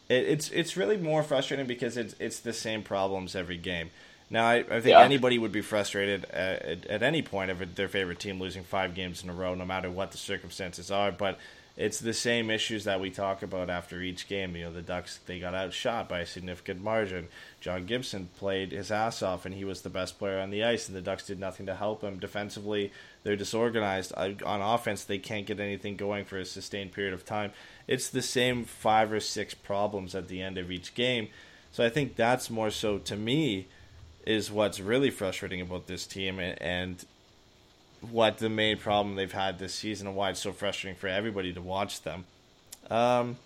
[0.09, 3.91] it, it's it's really more frustrating because it's it's the same problems every game.
[4.29, 5.03] Now, I, I think yeah.
[5.03, 8.95] anybody would be frustrated at, at, at any point of their favorite team losing five
[8.95, 11.11] games in a row, no matter what the circumstances are.
[11.11, 11.39] But
[11.79, 14.57] it's the same issues that we talk about after each game.
[14.57, 17.29] You know, the Ducks they got outshot by a significant margin.
[17.61, 20.89] John Gibson played his ass off, and he was the best player on the ice,
[20.89, 22.18] and the Ducks did nothing to help him.
[22.18, 24.12] Defensively, they're disorganized.
[24.12, 27.53] On offense, they can't get anything going for a sustained period of time.
[27.87, 31.29] It's the same five or six problems at the end of each game.
[31.70, 33.68] So I think that's more so to me
[34.26, 37.05] is what's really frustrating about this team, and
[38.01, 41.53] what the main problem they've had this season and why it's so frustrating for everybody
[41.53, 42.24] to watch them.
[42.90, 43.36] Um,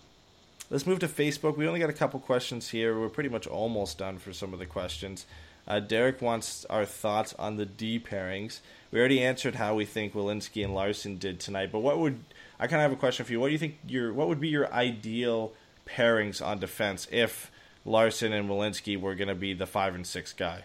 [0.69, 1.57] let's move to Facebook.
[1.57, 2.99] We only got a couple questions here.
[2.99, 5.25] We're pretty much almost done for some of the questions.
[5.67, 8.59] Uh, Derek wants our thoughts on the D pairings.
[8.91, 12.19] We already answered how we think Welinski and Larsson did tonight, but what would
[12.59, 13.39] I kind of have a question for you?
[13.39, 15.53] What do you think your what would be your ideal
[15.87, 17.49] pairings on defense if
[17.85, 20.63] Larsson and Welinski were going to be the five and six guy?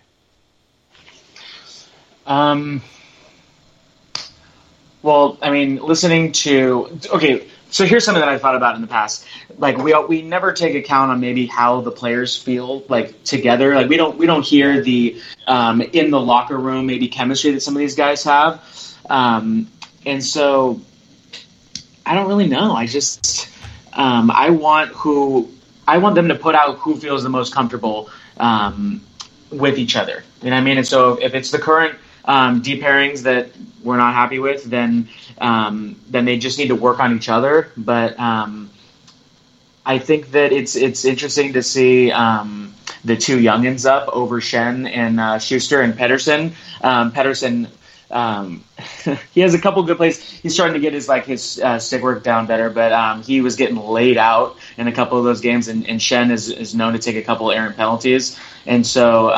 [2.26, 2.82] Um,
[5.02, 8.88] well, I mean, listening to okay, so here's something that I thought about in the
[8.88, 9.26] past.
[9.58, 13.74] Like we we never take account on maybe how the players feel like together.
[13.74, 17.60] Like we don't we don't hear the um, in the locker room maybe chemistry that
[17.60, 18.62] some of these guys have.
[19.08, 19.68] Um,
[20.06, 20.80] and so
[22.06, 22.72] I don't really know.
[22.72, 23.48] I just
[23.92, 25.48] um, I want who
[25.86, 29.02] I want them to put out who feels the most comfortable um,
[29.50, 30.24] with each other.
[30.42, 30.78] You know what I mean?
[30.78, 31.98] And so if it's the current
[32.28, 33.48] um, D pairings that
[33.82, 35.08] we're not happy with, then
[35.38, 37.72] um, then they just need to work on each other.
[37.76, 38.70] But um,
[39.84, 42.74] I think that it's it's interesting to see um,
[43.04, 46.52] the two youngins up over Schenn and uh, Sustr and Pettersson.
[46.84, 47.70] Um, Pettersson.
[48.10, 48.64] Um,
[49.34, 50.18] he has a couple good plays.
[50.18, 53.56] He's starting to get his like his uh, stick work down better, but he was
[53.56, 56.94] getting laid out in a couple of those games, and, and Schenn is, is known
[56.94, 59.30] to take a couple errant penalties, and so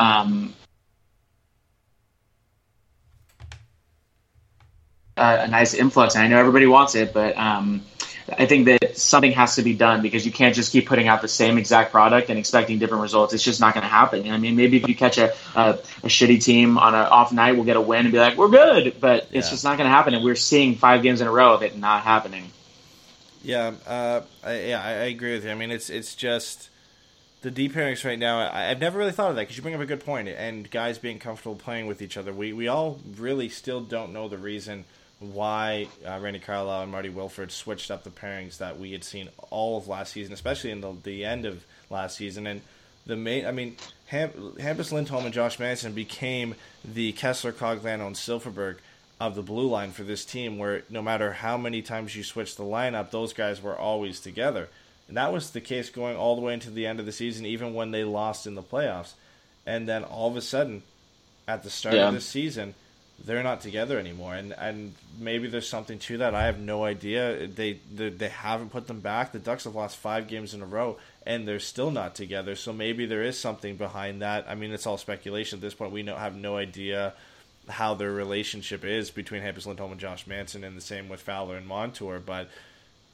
[5.21, 7.83] a, a nice influx, and I know everybody wants it, but um,
[8.29, 11.21] I think that something has to be done because you can't just keep putting out
[11.21, 13.33] the same exact product and expecting different results.
[13.33, 14.29] It's just not going to happen.
[14.29, 15.69] I mean, maybe if you catch a, a,
[16.03, 18.49] a, shitty team on an off night, we'll get a win and be like, we're
[18.49, 19.51] good, but it's yeah.
[19.51, 20.13] just not going to happen.
[20.13, 22.51] And we're seeing five games in a row of it not happening.
[23.43, 25.51] Yeah, uh, I, yeah, I, agree with you.
[25.51, 26.69] I mean, it's it's just
[27.41, 28.37] the deep pairings right now.
[28.37, 30.27] I, have never really thought of that because you bring up a good point.
[30.27, 34.27] And guys being comfortable playing with each other, we we all really still don't know
[34.27, 34.85] the reason
[35.21, 39.29] why uh, Randy Carlyle and Marty Wilford switched up the pairings that we had seen
[39.51, 42.47] all of last season, especially in the, the end of last season.
[42.47, 42.61] And
[43.05, 48.15] the main, I mean, Ham, Hampus Lindholm and Josh Manson became the Kesler, Cogliano, and
[48.15, 48.77] Silfverberg
[49.19, 52.55] of the blue line for this team, where no matter how many times you switch
[52.55, 54.67] the lineup, those guys were always together.
[55.07, 57.45] And that was the case going all the way into the end of the season,
[57.45, 59.13] even when they lost in the playoffs.
[59.67, 60.81] And then all of a sudden,
[61.47, 62.07] at the start Yeah.
[62.07, 62.73] of this season,
[63.25, 64.35] they're not together anymore.
[64.35, 66.35] And and maybe there's something to that.
[66.35, 67.47] I have no idea.
[67.47, 69.31] They they, they haven't put them back.
[69.31, 72.55] The Ducks have lost five games in a row, and they're still not together.
[72.55, 74.45] So maybe there is something behind that.
[74.47, 75.91] I mean, it's all speculation at this point.
[75.91, 77.13] We know, have no idea
[77.69, 81.57] how their relationship is between Hampus Lindholm and Josh Manson, and the same with Fowler
[81.57, 82.19] and Montour.
[82.19, 82.49] But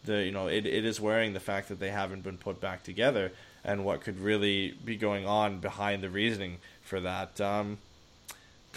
[0.06, 2.84] the you know it, it is worrying the fact that they haven't been put back
[2.84, 3.32] together
[3.64, 7.40] and what could really be going on behind the reasoning for that.
[7.42, 7.78] Um,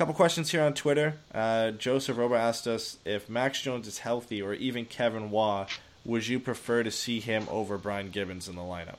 [0.00, 1.12] couple questions here on Twitter.
[1.34, 5.66] Uh, Joseph Roba asked us if Max Jones is healthy or even Kevin Waugh,
[6.06, 8.96] would you prefer to see him over Brian Gibbons in the lineup?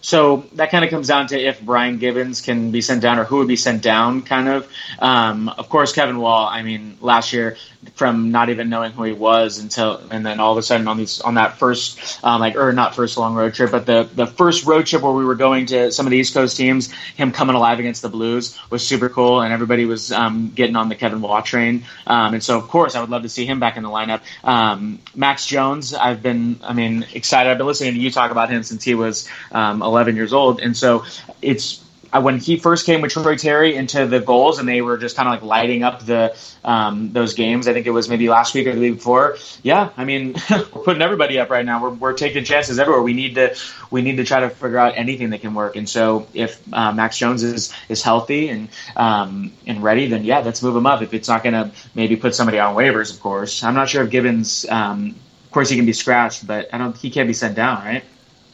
[0.00, 3.24] So that kind of comes down to if Brian Gibbons can be sent down or
[3.24, 4.70] who would be sent down, kind of.
[4.98, 6.46] Um, of course, Kevin Wall.
[6.46, 7.56] I mean, last year
[7.94, 10.98] from not even knowing who he was until, and then all of a sudden on
[10.98, 14.26] these on that first, um, like or not first long road trip, but the the
[14.26, 17.32] first road trip where we were going to some of the East Coast teams, him
[17.32, 20.94] coming alive against the Blues was super cool, and everybody was um, getting on the
[20.94, 21.84] Kevin Wall train.
[22.06, 24.20] Um, and so, of course, I would love to see him back in the lineup.
[24.44, 27.50] Um, Max Jones, I've been, I mean, excited.
[27.50, 30.60] I've been listening to you talk about him since he was um, 11 years old,
[30.60, 31.04] and so
[31.42, 34.96] it's uh, when he first came with Troy Terry into the Gulls, and they were
[34.96, 37.68] just kind of like lighting up the um, those games.
[37.68, 39.36] I think it was maybe last week or the week before.
[39.62, 41.82] Yeah, I mean, we're putting everybody up right now.
[41.82, 43.02] We're, we're taking chances everywhere.
[43.02, 43.56] We need to
[43.90, 45.76] we need to try to figure out anything that can work.
[45.76, 50.40] And so, if uh, Max Jones is is healthy and um, and ready, then yeah,
[50.40, 51.02] let's move him up.
[51.02, 53.62] If it's not going to maybe put somebody on waivers, of course.
[53.62, 54.66] I'm not sure if Gibbons.
[54.68, 55.14] Um,
[55.44, 56.96] of course, he can be scratched, but I don't.
[56.96, 58.04] He can't be sent down, right?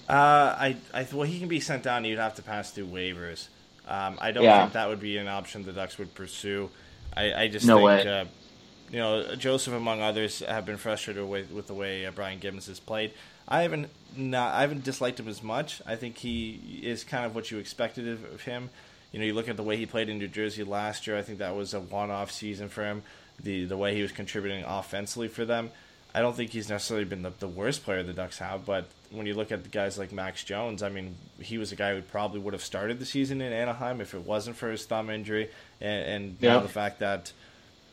[0.09, 0.13] Uh,
[0.59, 2.05] I, I well, he can be sent down.
[2.05, 3.49] You'd have to pass through waivers.
[3.89, 4.63] Um, I don't Yeah.
[4.63, 6.71] think that would be an option the Ducks would pursue.
[7.17, 8.07] I, I just No think.
[8.07, 8.25] Uh,
[8.91, 12.67] you know, Joseph among others have been frustrated with, with the way uh, Brian Gibbons
[12.67, 13.13] has played.
[13.49, 15.81] I haven't not I haven't disliked him as much.
[15.87, 18.71] I think he is kind of what you expected of, of him.
[19.13, 21.17] You know, you look at the way he played in New Jersey last year.
[21.17, 23.03] I think that was a one-off season for him.
[23.43, 25.71] The the way he was contributing offensively for them.
[26.15, 29.27] I don't think he's necessarily been the, the worst player the Ducks have, but when
[29.27, 32.03] you look at the guys like Max Jones, I mean, he was a guy who
[32.03, 35.51] probably would have started the season in Anaheim if it wasn't for his thumb injury,
[35.81, 36.59] and, and Yeah.
[36.59, 37.33] the fact that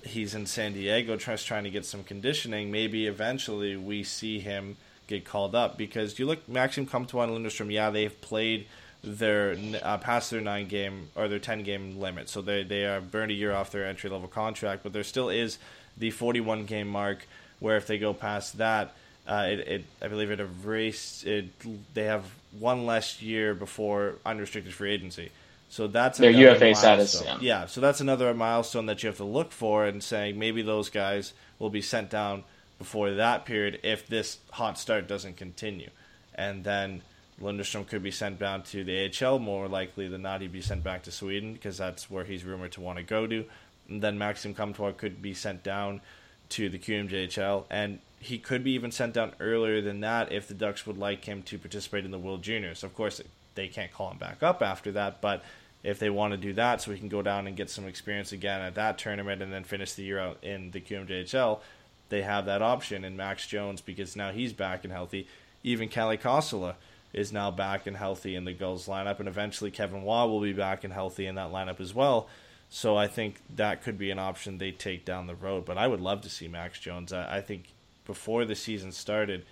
[0.03, 2.71] he's in San Diego just trying to get some conditioning.
[2.71, 4.75] Maybe eventually we see him
[5.07, 7.71] get called up because you look Maxim Comtois and Lundeström.
[7.71, 8.67] Yeah, they've played
[9.03, 13.01] their uh, past their nine game or their ten game limit, so they they are
[13.01, 14.83] burned a year off their entry level contract.
[14.83, 15.57] But there still is
[15.97, 17.27] the forty one game mark
[17.59, 18.93] where if they go past that.
[19.27, 21.45] Uh, it, it, I believe it erased it.
[21.93, 22.25] They have
[22.59, 25.31] one less year before unrestricted free agency,
[25.73, 27.37] so that's Their UFA status, yeah.
[27.41, 30.89] Yeah, so that's another milestone that you have to look for and saying maybe those
[30.89, 32.43] guys will be sent down
[32.77, 35.89] before that period if this hot start doesn't continue.
[36.35, 37.01] And then
[37.41, 40.83] Lundeström could be sent down to the AHL more likely than not he'd be sent
[40.83, 43.43] back to Sweden because that's where he's rumored to want to go to.
[43.89, 46.01] And then Maxim Comtois could be sent down
[46.49, 50.53] to the QMJHL and he could be even sent down earlier than that if the
[50.53, 52.83] Ducks would like him to participate in the World Juniors.
[52.83, 53.21] Of course,
[53.55, 55.43] they can't call him back up after that, but
[55.83, 58.31] if they want to do that so he can go down and get some experience
[58.31, 61.59] again at that tournament and then finish the year out in the QMJHL,
[62.07, 63.03] they have that option.
[63.03, 65.27] And Max Jones, because now he's back and healthy,
[65.61, 66.75] even Kalle Kossila
[67.11, 70.53] is now back and healthy in the Gulls lineup, and eventually Kevin Waugh will be
[70.53, 72.27] back and healthy in that lineup as well.
[72.69, 75.65] So I think that could be an option they take down the road.
[75.65, 77.13] But I would love to see Max Jones.
[77.13, 77.65] I, I think
[78.05, 79.45] before the season started,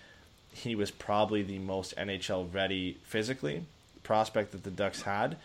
[0.53, 3.63] he was probably the most NHL ready physically
[4.03, 5.37] prospect that the Ducks had.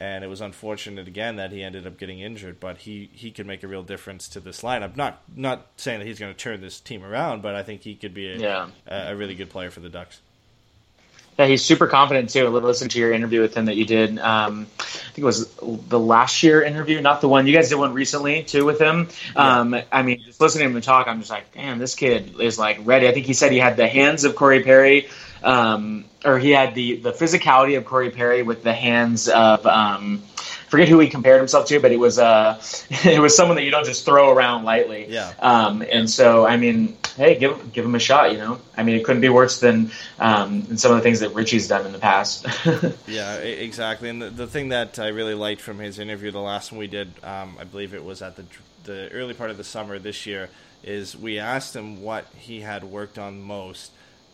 [0.00, 3.46] And it was unfortunate again that he ended up getting injured, but he, he could
[3.46, 4.96] make a real difference to this lineup.
[4.96, 7.94] Not not saying that he's going to turn this team around, but I think he
[7.94, 8.68] could be a, Yeah.
[8.88, 10.20] a, a really good player for the Ducks.
[11.38, 12.48] Yeah, he's super confident too.
[12.48, 14.18] Listen to your interview with him that you did.
[14.18, 17.76] Um, I think it was the last year interview, not the one you guys did
[17.76, 19.08] one recently too with him.
[19.34, 22.58] Um, I mean, just listening to him talk, I'm just like, damn, this kid is
[22.58, 23.08] like ready.
[23.08, 25.08] I think he said he had the hands of Corey Perry,
[25.42, 29.66] um, or he had the the physicality of Corey Perry with the hands of.
[30.72, 32.58] Forget who he compared himself to, but it was uh,
[33.04, 35.06] it was someone that you don't just throw around lightly.
[35.06, 35.30] Yeah.
[35.38, 38.32] Um, and so, I mean, hey, give give him a shot.
[38.32, 41.20] You know, I mean, it couldn't be worse than um, than some of the things
[41.20, 42.46] that Ritchie's done in the past.
[43.06, 44.08] Yeah, exactly.
[44.08, 46.86] And the, the thing that I really liked from his interview, the last one we
[46.86, 48.44] did, um, I believe it was at the
[48.84, 50.48] the early part of the summer this year,
[50.82, 53.90] is we asked him what he had worked on most.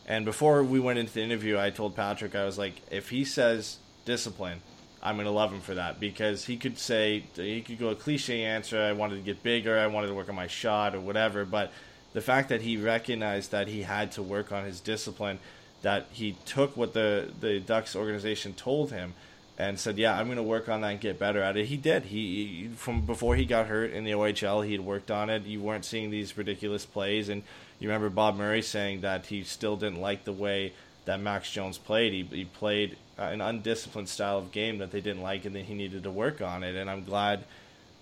[0.06, 3.24] And before we went into the interview, I told Patrick, I was like, if he
[3.24, 4.60] says discipline,
[5.02, 7.94] I'm going to love him for that because he could say he could go a
[7.94, 8.80] cliche answer.
[8.80, 9.78] I wanted to get bigger.
[9.78, 11.44] I wanted to work on my shot or whatever.
[11.44, 11.72] But
[12.14, 15.38] the fact that he recognized that he had to work on his discipline,
[15.82, 19.14] that he took what the the Ducks organization told him,
[19.56, 21.76] and said, "Yeah, I'm going to work on that and get better at it." He
[21.76, 22.06] did.
[22.06, 25.44] He, from before he got hurt in the OHL, he had worked on it.
[25.44, 27.42] You weren't seeing these ridiculous plays, and
[27.78, 30.72] you remember Bob Murray saying that he still didn't like the way
[31.08, 32.12] that Max Jones played.
[32.12, 35.64] He, he played uh, an undisciplined style of game that they didn't like, and that
[35.64, 36.76] he needed to work on it.
[36.76, 37.44] And I'm glad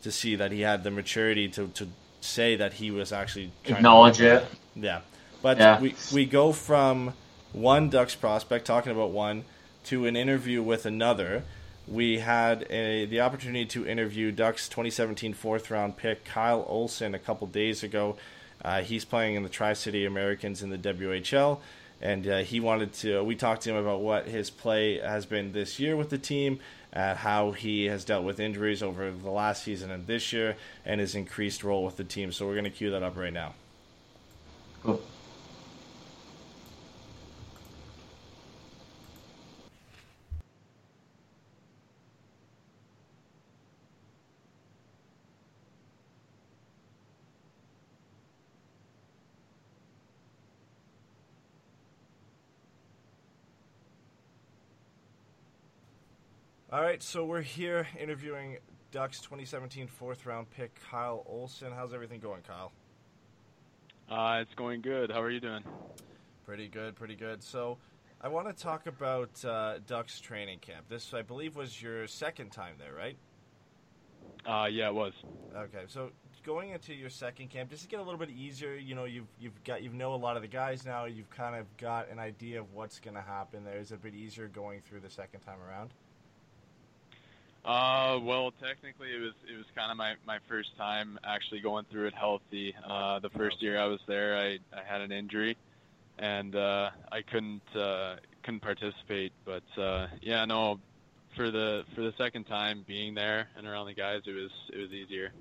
[0.03, 1.89] to see that he had the maturity to, to
[2.21, 3.79] say that he was actually trying to.
[3.79, 4.45] acknowledge it.
[4.75, 5.01] Yeah,
[5.41, 5.81] but Yeah.
[5.81, 7.15] we we go from
[7.53, 9.45] one Ducks prospect talking about one
[9.85, 11.45] to an interview with another.
[11.89, 17.19] We had a, the opportunity to interview Ducks 2017 fourth round pick Kyle Olson a
[17.21, 18.17] couple days ago.
[18.65, 21.61] Uh, he's playing in the Tri City Americans in the WHL,
[22.01, 23.23] and uh, he wanted to.
[23.23, 26.61] We talked to him about what his play has been this year with the team,
[26.93, 31.01] uh, how he has dealt with injuries over the last season and this year, and
[31.01, 32.33] his increased role with the team.
[32.33, 33.55] So we're going to cue that up right now.
[34.83, 35.03] Cool.
[56.77, 58.59] All right, so we're here interviewing
[58.91, 61.73] Ducks 2017 fourth round pick Kyle Olson.
[61.75, 62.71] How's everything going, Kyle?
[64.11, 65.11] Uh, it's going good.
[65.11, 65.65] How are you doing?
[66.45, 67.43] Pretty good, pretty good.
[67.43, 67.79] So,
[68.21, 70.87] I want to talk about uh, Ducks training camp.
[70.91, 73.17] This, I believe, was your second time there, right?
[74.47, 75.15] Uh, yeah, it was.
[75.57, 76.11] Okay, so
[76.45, 78.75] going into your second camp, does it get a little bit easier?
[78.75, 81.07] You know, you've you've got you know a lot of the guys now.
[81.07, 83.65] You've kind of got an idea of what's going to happen.
[83.65, 85.95] There is it a bit easier going through the second time around.
[87.67, 91.85] Uh, well, technically, it was it was kind of my, my first time actually going
[91.91, 92.73] through it healthy.
[92.89, 95.57] Uh, the first year I was there, I, I had an injury,
[96.17, 99.33] and uh, I couldn't uh, couldn't participate.
[99.45, 100.79] But uh, yeah, no,
[101.35, 104.79] for the for the second time being there and around the guys, it was it
[104.79, 105.33] was easier.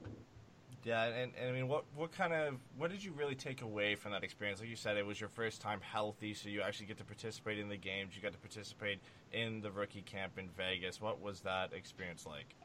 [0.85, 3.95] Yeah, and, and I mean, what what kind of what did you really take away
[3.95, 4.59] from that experience?
[4.59, 7.57] Like you said, it was your first time healthy, so you actually get to participate
[7.57, 8.15] in the games.
[8.15, 8.99] You got to participate
[9.33, 11.01] in the rookie camp in Vegas.
[11.01, 12.55] What was that experience like?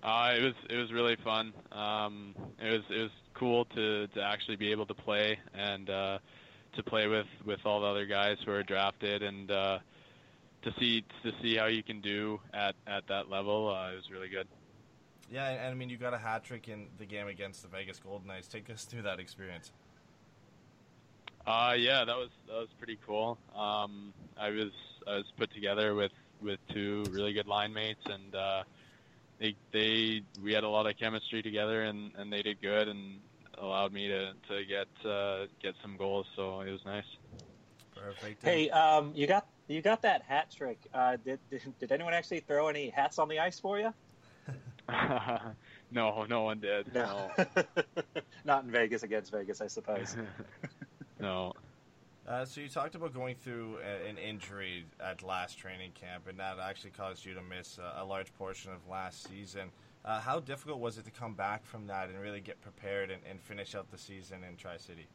[0.00, 1.52] Uh, it was it was really fun.
[1.72, 6.18] Um, it was it was cool to, to actually be able to play and uh,
[6.76, 9.78] to play with, with all the other guys who are drafted and uh,
[10.62, 13.74] to see to see how you can do at, at that level.
[13.74, 14.46] Uh, it was really good.
[15.30, 17.68] Yeah, and, and I mean, you got a hat trick in the game against the
[17.68, 18.48] Vegas Golden Knights.
[18.48, 19.72] Take us through that experience.
[21.46, 23.38] Uh, yeah, that was that was pretty cool.
[23.54, 24.72] Um, I was
[25.06, 26.12] I was put together with,
[26.42, 28.62] with two really good line mates, and uh,
[29.38, 33.20] they they we had a lot of chemistry together, and, and they did good, and
[33.58, 36.26] allowed me to to get uh, get some goals.
[36.34, 37.04] So it was nice.
[37.94, 38.42] Perfect.
[38.42, 40.78] Hey, um, you got you got that hat trick.
[40.92, 43.94] Uh, did, did did anyone actually throw any hats on the ice for you?
[45.90, 46.94] no, no one did.
[46.94, 47.30] No,
[48.44, 50.16] Not in Vegas against Vegas, I suppose.
[51.20, 51.52] no.
[52.26, 56.38] Uh, so you talked about going through a, an injury at last training camp, and
[56.38, 59.70] that actually caused you to miss a, a large portion of last season.
[60.04, 63.20] Uh, how difficult was it to come back from that and really get prepared and,
[63.28, 65.06] and finish out the season in Tri City?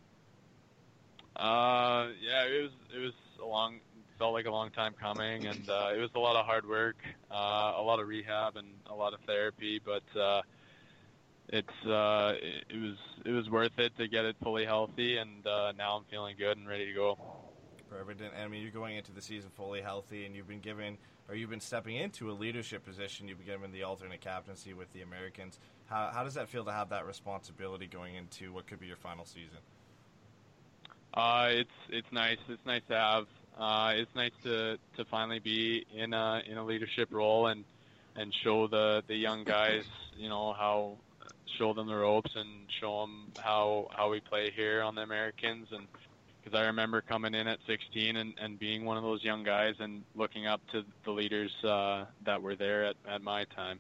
[1.36, 3.80] Uh, yeah, it was it was a long
[4.22, 6.98] felt like a long time coming, and uh, it was a lot of hard work,
[7.32, 9.82] uh, a lot of rehab, and a lot of therapy.
[9.84, 10.44] But uh,
[11.50, 15.48] it's uh, it, it was it was worth it to get it fully healthy, and
[15.48, 17.18] uh, now I'm feeling good and ready to go.
[17.90, 18.22] Perfect.
[18.22, 21.34] And, I mean, you're going into the season fully healthy, and you've been given, or
[21.34, 23.28] you've been stepping into a leadership position.
[23.28, 25.58] You've been given the alternate captaincy with the Americans.
[25.88, 28.98] How, how does that feel to have that responsibility going into what could be your
[28.98, 29.58] final season?
[31.12, 32.38] Uh, it's it's nice.
[32.48, 33.26] It's nice to have.
[33.58, 37.64] Uh, it's nice to, to finally be in a in a leadership role and
[38.16, 39.86] and show the, the young guys,
[40.18, 40.98] you know, how
[41.58, 42.48] show them the ropes and
[42.80, 45.88] show them how how we play here on the Americans and
[46.44, 49.76] because I remember coming in at 16 and, and being one of those young guys
[49.80, 53.80] and looking up to the leaders uh, that were there at, at my time.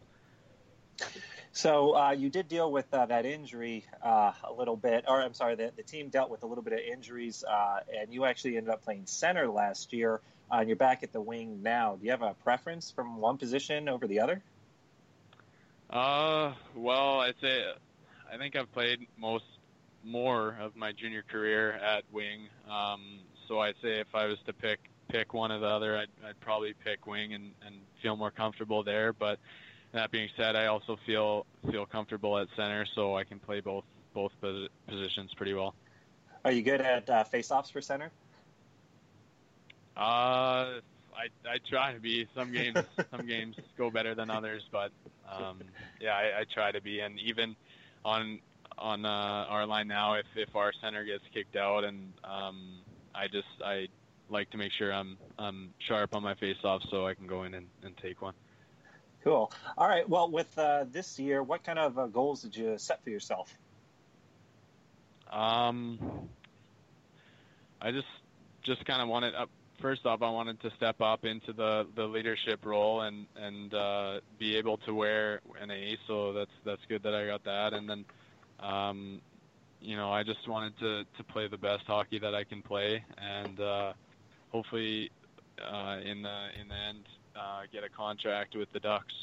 [1.53, 5.33] So uh, you did deal with uh, that injury uh, a little bit, or I'm
[5.33, 8.55] sorry, the, the team dealt with a little bit of injuries, uh, and you actually
[8.55, 11.97] ended up playing center last year, uh, and you're back at the wing now.
[11.97, 14.41] Do you have a preference from one position over the other?
[15.89, 17.65] Uh, well, I'd say
[18.31, 19.43] I think I've played most
[20.05, 22.47] more of my junior career at wing.
[22.69, 24.79] Um, so I'd say if I was to pick
[25.09, 28.83] pick one or the other, I'd, I'd probably pick wing and, and feel more comfortable
[28.83, 29.11] there.
[29.11, 29.39] But
[29.93, 33.83] that being said, I also feel feel comfortable at center, so I can play both
[34.13, 34.31] both
[34.87, 35.75] positions pretty well.
[36.43, 38.11] Are you good at uh, face-offs for center?
[39.95, 40.79] Uh,
[41.13, 42.27] I I try to be.
[42.35, 42.77] Some games
[43.11, 44.91] some games go better than others, but
[45.29, 45.59] um,
[45.99, 47.01] yeah, I, I try to be.
[47.01, 47.55] And even
[48.05, 48.39] on
[48.77, 52.79] on uh, our line now, if if our center gets kicked out, and um,
[53.13, 53.87] I just I
[54.29, 57.53] like to make sure I'm I'm sharp on my face-off, so I can go in
[57.53, 58.33] and, and take one.
[59.24, 59.51] Cool.
[59.78, 60.07] All right.
[60.07, 63.55] Well, with uh, this year, what kind of uh, goals did you set for yourself?
[65.32, 65.99] Um,
[67.82, 68.07] I just
[68.63, 69.49] just kind of wanted up.
[69.80, 74.19] First off, I wanted to step up into the, the leadership role and and uh,
[74.38, 75.97] be able to wear an A.
[76.07, 77.74] So that's that's good that I got that.
[77.74, 78.05] And then,
[78.59, 79.22] um,
[79.82, 83.03] you know, I just wanted to to play the best hockey that I can play,
[83.17, 83.93] and uh,
[84.51, 85.11] hopefully,
[85.59, 87.05] uh, in the in the end,
[87.36, 89.13] uh, get a contract with the Ducks.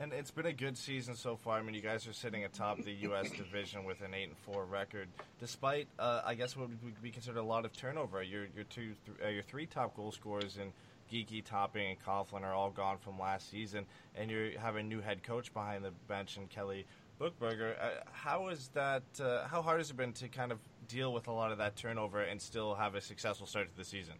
[0.00, 1.58] And it's been a good season so far.
[1.58, 3.30] I mean, you guys are sitting atop the U.S.
[3.30, 5.08] division with an eight and four record,
[5.40, 8.22] despite uh, I guess what would be considered a lot of turnover.
[8.22, 10.72] Your your two th- uh, your three top goal scorers in
[11.10, 15.00] Geekie, Topping, and Coughlin are all gone from last season, and you have a new
[15.00, 16.86] head coach behind the bench in Kelly
[17.20, 17.74] Buchberger.
[17.80, 19.02] Uh, how is that?
[19.20, 21.74] Uh, how hard has it been to kind of deal with a lot of that
[21.74, 24.14] turnover and still have a successful start to the season?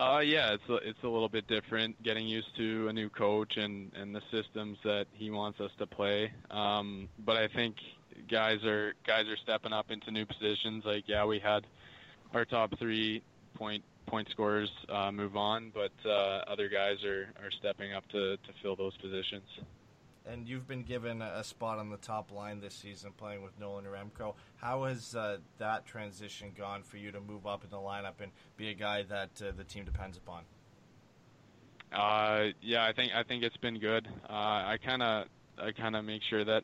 [0.00, 2.02] Uh, yeah, it's a, it's a little bit different.
[2.02, 5.86] Getting used to a new coach and and the systems that he wants us to
[5.86, 6.32] play.
[6.50, 7.76] Um, but I think
[8.30, 10.84] guys are guys are stepping up into new positions.
[10.86, 11.66] Like yeah, we had
[12.32, 13.22] our top three
[13.54, 18.38] point point scorers uh, move on, but uh, other guys are are stepping up to
[18.38, 19.44] to fill those positions
[20.26, 23.84] and you've been given a spot on the top line this season playing with Nolan
[23.84, 24.34] Yaremko.
[24.56, 28.30] How has uh, that transition gone for you to move up in the lineup and
[28.56, 30.42] be a guy that uh, the team depends upon?
[31.92, 34.06] Uh, yeah, I think I think it's been good.
[34.28, 35.26] Uh, I kind of
[35.58, 36.62] I kind of make sure that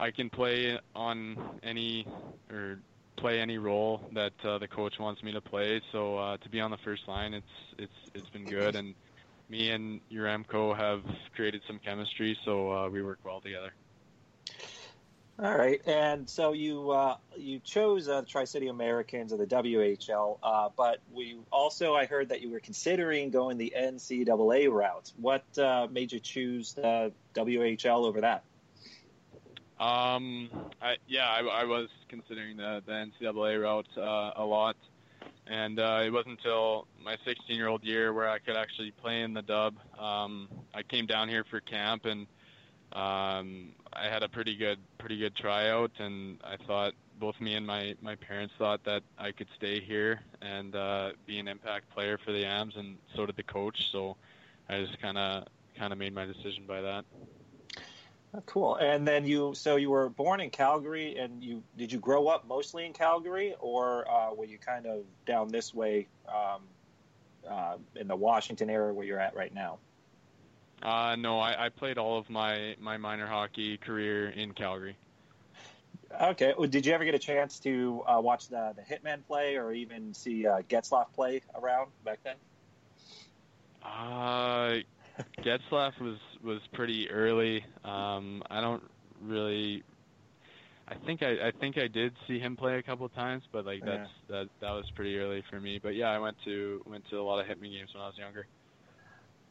[0.00, 2.06] I can play on any
[2.50, 2.80] or
[3.16, 5.80] play any role that uh, the coach wants me to play.
[5.92, 7.46] So uh, to be on the first line, it's
[7.78, 8.94] it's it's been good and
[9.48, 11.02] me and Yaremko have
[11.34, 13.72] created some chemistry, so uh, we work well together.
[15.38, 19.46] All right, and so you uh, you chose uh, the Tri City Americans of the
[19.46, 25.12] WHL, uh, but we also I heard that you were considering going the NCAA route.
[25.18, 28.44] What uh, made you choose the WHL over that?
[29.78, 30.48] Um,
[30.80, 34.76] I, yeah, I, I was considering the the NCAA route uh, a lot
[35.46, 39.22] and uh, it wasn't until my 16 year old year where I could actually play
[39.22, 39.76] in the dub.
[39.98, 42.26] Um, I came down here for camp and
[42.92, 47.66] um, I had a pretty good pretty good tryout, and I thought both me and
[47.66, 52.18] my my parents thought that I could stay here and uh, be an impact player
[52.24, 53.90] for the Ams, and so did the coach.
[53.90, 54.16] So
[54.68, 55.44] I just kind of
[55.76, 57.04] kind of made my decision by that.
[58.36, 58.76] Oh, cool.
[58.76, 62.46] And then you, so you were born in Calgary, and you did you grow up
[62.46, 66.62] mostly in Calgary, or uh, were you kind of down this way um,
[67.48, 69.78] uh, in the Washington area where you're at right now?
[70.82, 74.96] Uh, no, I, I played all of my my minor hockey career in Calgary.
[76.20, 76.52] Okay.
[76.56, 79.72] Well, did you ever get a chance to uh, watch the the Hitman play, or
[79.72, 82.36] even see uh, Getzlaf play around back then?
[83.82, 84.78] Uh,
[85.38, 87.64] Getzlaf was was pretty early.
[87.84, 88.82] Um, I don't
[89.22, 89.82] really.
[90.88, 93.66] I think I, I think I did see him play a couple of times, but
[93.66, 94.38] like that's yeah.
[94.38, 95.80] that that was pretty early for me.
[95.82, 98.16] But yeah, I went to went to a lot of Hitman games when I was
[98.18, 98.46] younger.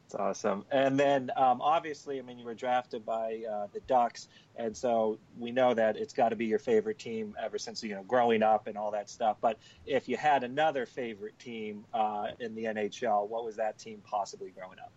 [0.07, 0.65] That's awesome.
[0.71, 5.17] And then um, obviously, I mean, you were drafted by uh, the Ducks, and so
[5.39, 8.43] we know that it's got to be your favorite team ever since you know growing
[8.43, 9.37] up and all that stuff.
[9.41, 14.01] But if you had another favorite team uh, in the NHL, what was that team
[14.05, 14.91] possibly growing up?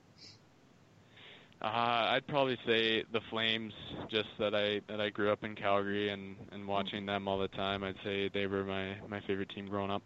[1.60, 3.72] Uh, I'd probably say the Flames,
[4.10, 7.48] just that I that I grew up in Calgary and and watching them all the
[7.48, 7.82] time.
[7.82, 10.04] I'd say they were my my favorite team growing up.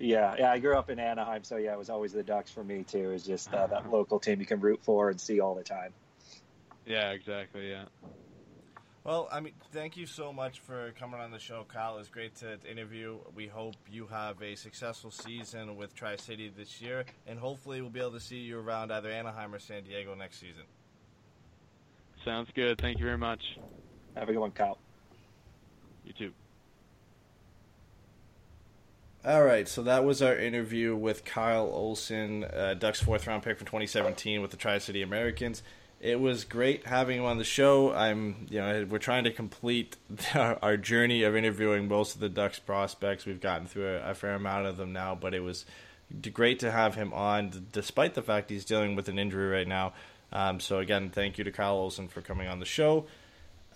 [0.00, 2.64] Yeah, yeah, I grew up in Anaheim, so yeah, it was always the Ducks for
[2.64, 3.10] me too.
[3.10, 5.94] It's just uh, that local team you can root for and see all the time.
[6.84, 7.70] Yeah, exactly.
[7.70, 7.86] Yeah.
[9.04, 11.96] Well, I mean, thank you so much for coming on the show, Kyle.
[11.96, 13.18] It was great to, to interview.
[13.34, 17.90] We hope you have a successful season with Tri City this year, and hopefully, we'll
[17.90, 20.62] be able to see you around either Anaheim or San Diego next season.
[22.24, 22.80] Sounds good.
[22.80, 23.40] Thank you very much.
[24.14, 24.78] Have a good one, Kyle.
[26.04, 26.32] You too.
[29.24, 33.58] All right, so that was our interview with Kyle Olson, uh, Ducks fourth round pick
[33.58, 35.64] from 2017 with the Tri City Americans
[36.02, 37.92] it was great having him on the show.
[37.92, 39.96] I'm, you know, we're trying to complete
[40.34, 43.24] our, our journey of interviewing most of the Ducks prospects.
[43.24, 45.64] We've gotten through a, a, fair amount of them now, but it was
[46.32, 49.92] great to have him on, despite the fact he's dealing with an injury right now.
[50.32, 53.06] Um, so again, thank you to Kyle Olson for coming on the show.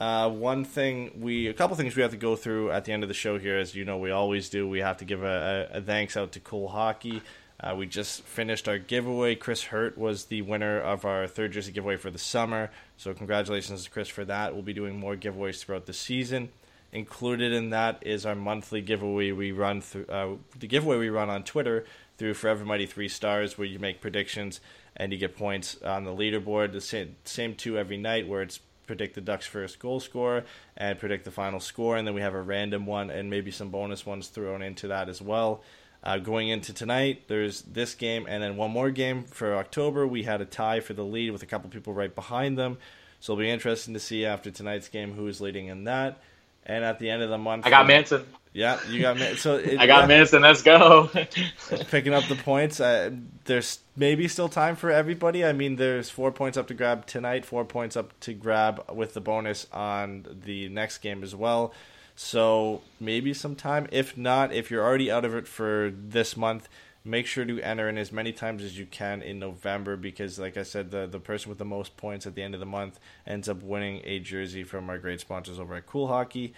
[0.00, 3.04] Uh, one thing we, a couple things we have to go through at the end
[3.04, 4.68] of the show here, as you know, we always do.
[4.68, 7.22] We have to give a, a, a thanks out to Cool Hockey.
[7.58, 9.34] Uh, we just finished our giveaway.
[9.34, 12.70] Chris Hurt was the winner of our third jersey giveaway for the summer.
[12.96, 14.52] So congratulations to Chris for that.
[14.52, 16.50] We'll be doing more giveaways throughout the season.
[16.92, 21.28] Included in that is our monthly giveaway we run through uh, the giveaway we run
[21.30, 21.84] on Twitter
[22.16, 24.60] through Forever Mighty Three Stars, where you make predictions
[24.96, 26.72] and you get points on the leaderboard.
[26.72, 30.44] The same, same two every night, where it's predict the Ducks' first goal score
[30.76, 33.68] and predict the final score, and then we have a random one and maybe some
[33.68, 35.62] bonus ones thrown into that as well.
[36.02, 40.06] Uh, going into tonight, there's this game and then one more game for October.
[40.06, 42.78] We had a tie for the lead with a couple people right behind them,
[43.18, 46.18] so it'll be interesting to see after tonight's game who is leading in that.
[46.64, 48.24] And at the end of the month, I got Manson.
[48.52, 49.36] Yeah, you got me.
[49.36, 50.42] So it, I got yeah, Manson.
[50.42, 51.10] Let's go.
[51.90, 52.80] picking up the points.
[52.80, 53.10] Uh,
[53.44, 55.44] there's maybe still time for everybody.
[55.44, 59.12] I mean, there's four points up to grab tonight, four points up to grab with
[59.12, 61.74] the bonus on the next game as well.
[62.16, 63.86] So maybe sometime.
[63.92, 66.68] If not, if you're already out of it for this month,
[67.04, 70.56] make sure to enter in as many times as you can in November because, like
[70.56, 72.98] I said, the the person with the most points at the end of the month
[73.26, 76.54] ends up winning a jersey from our great sponsors over at Cool Hockey.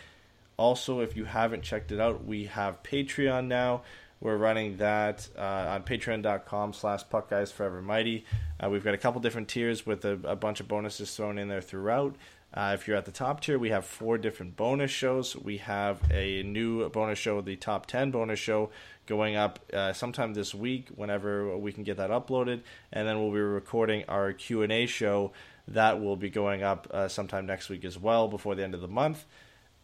[0.56, 3.82] Also, if you haven't checked it out, we have Patreon now.
[4.20, 8.24] We're running that uh, on patreon.com slash puckguysforevermighty.
[8.58, 11.46] Uh, we've got a couple different tiers with a, a, bunch of bonuses thrown in
[11.46, 12.16] there throughout.
[12.52, 15.36] Uh, if you're at the top tier, we have four different bonus shows.
[15.36, 18.70] We have a new bonus show, the top 10 bonus show,
[19.06, 22.62] going up uh, sometime this week whenever we can get that uploaded.
[22.92, 25.32] And then we'll be recording our Q&A show.
[25.68, 28.80] That will be going up uh, sometime next week as well before the end of
[28.80, 29.26] the month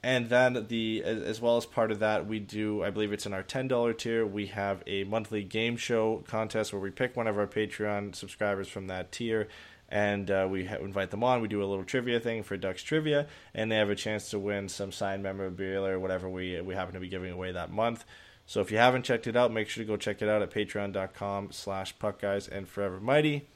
[0.05, 3.33] and then the as well as part of that we do i believe it's in
[3.33, 7.39] our $10 tier we have a monthly game show contest where we pick one of
[7.39, 9.49] our patreon subscribers from that tier
[9.95, 12.83] and uh, we ha- invite them on we do a little trivia thing for ducks
[12.83, 16.75] trivia and they have a chance to win some signed memorabilia or whatever we we
[16.75, 18.05] happen to be giving away that month
[18.45, 20.51] so if you haven't checked it out make sure to go check it out at
[20.51, 23.47] patreon.com slash puckguys and forever mighty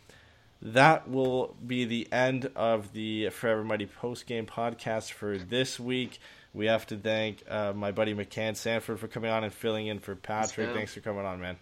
[0.62, 6.18] that will be the end of the Forever Mighty post game podcast for this week.
[6.52, 10.00] We have to thank uh, my buddy McCann Sanford for coming on and filling in
[10.00, 10.74] for Patrick.
[10.74, 11.58] Thanks for coming on, man.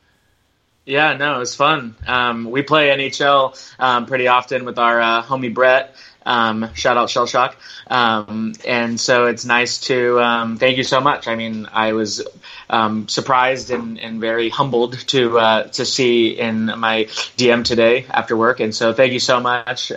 [0.87, 1.97] Yeah, no, it was fun.
[2.07, 5.97] Um, we play NHL um, pretty often with our uh, homie Brett.
[6.25, 7.57] Um, shout out Shell Shock.
[7.89, 11.27] Um, and so it's nice to um, thank you so much.
[11.27, 12.25] I mean, I was
[12.71, 17.05] um, surprised and, and very humbled to uh, to see in my
[17.37, 18.61] DM today after work.
[18.61, 19.91] And so thank you so much.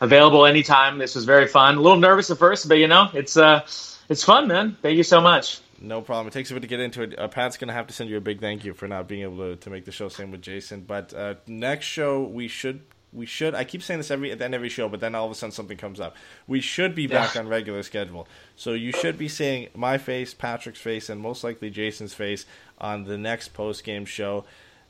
[0.00, 0.96] available anytime.
[0.96, 1.76] This was very fun.
[1.76, 3.60] A little nervous at first, but you know, it's uh,
[4.08, 4.76] it's fun, man.
[4.80, 5.60] Thank you so much.
[5.80, 6.26] No problem.
[6.26, 7.18] It takes a bit to get into it.
[7.18, 9.22] Uh, Pat's going to have to send you a big thank you for not being
[9.22, 10.08] able to, to make the show.
[10.08, 10.82] Same with Jason.
[10.82, 12.82] But uh, next show, we should
[13.12, 13.54] we should.
[13.54, 15.32] I keep saying this every at the end of every show, but then all of
[15.32, 16.16] a sudden something comes up.
[16.46, 17.40] We should be back yeah.
[17.40, 18.28] on regular schedule.
[18.56, 22.44] So you should be seeing my face, Patrick's face, and most likely Jason's face
[22.78, 24.44] on the next post game show.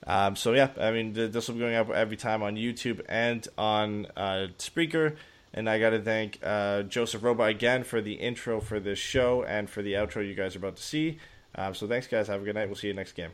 [0.07, 3.47] Um, so yeah, I mean this will be going up every time on YouTube and
[3.57, 5.17] on uh, Spreaker.
[5.55, 9.43] And I got to thank uh, Joseph Roba again for the intro for this show
[9.45, 11.19] and for the outro you guys are about to see.
[11.55, 12.29] Um, so thanks, guys.
[12.29, 12.67] Have a good night.
[12.67, 13.31] We'll see you next game.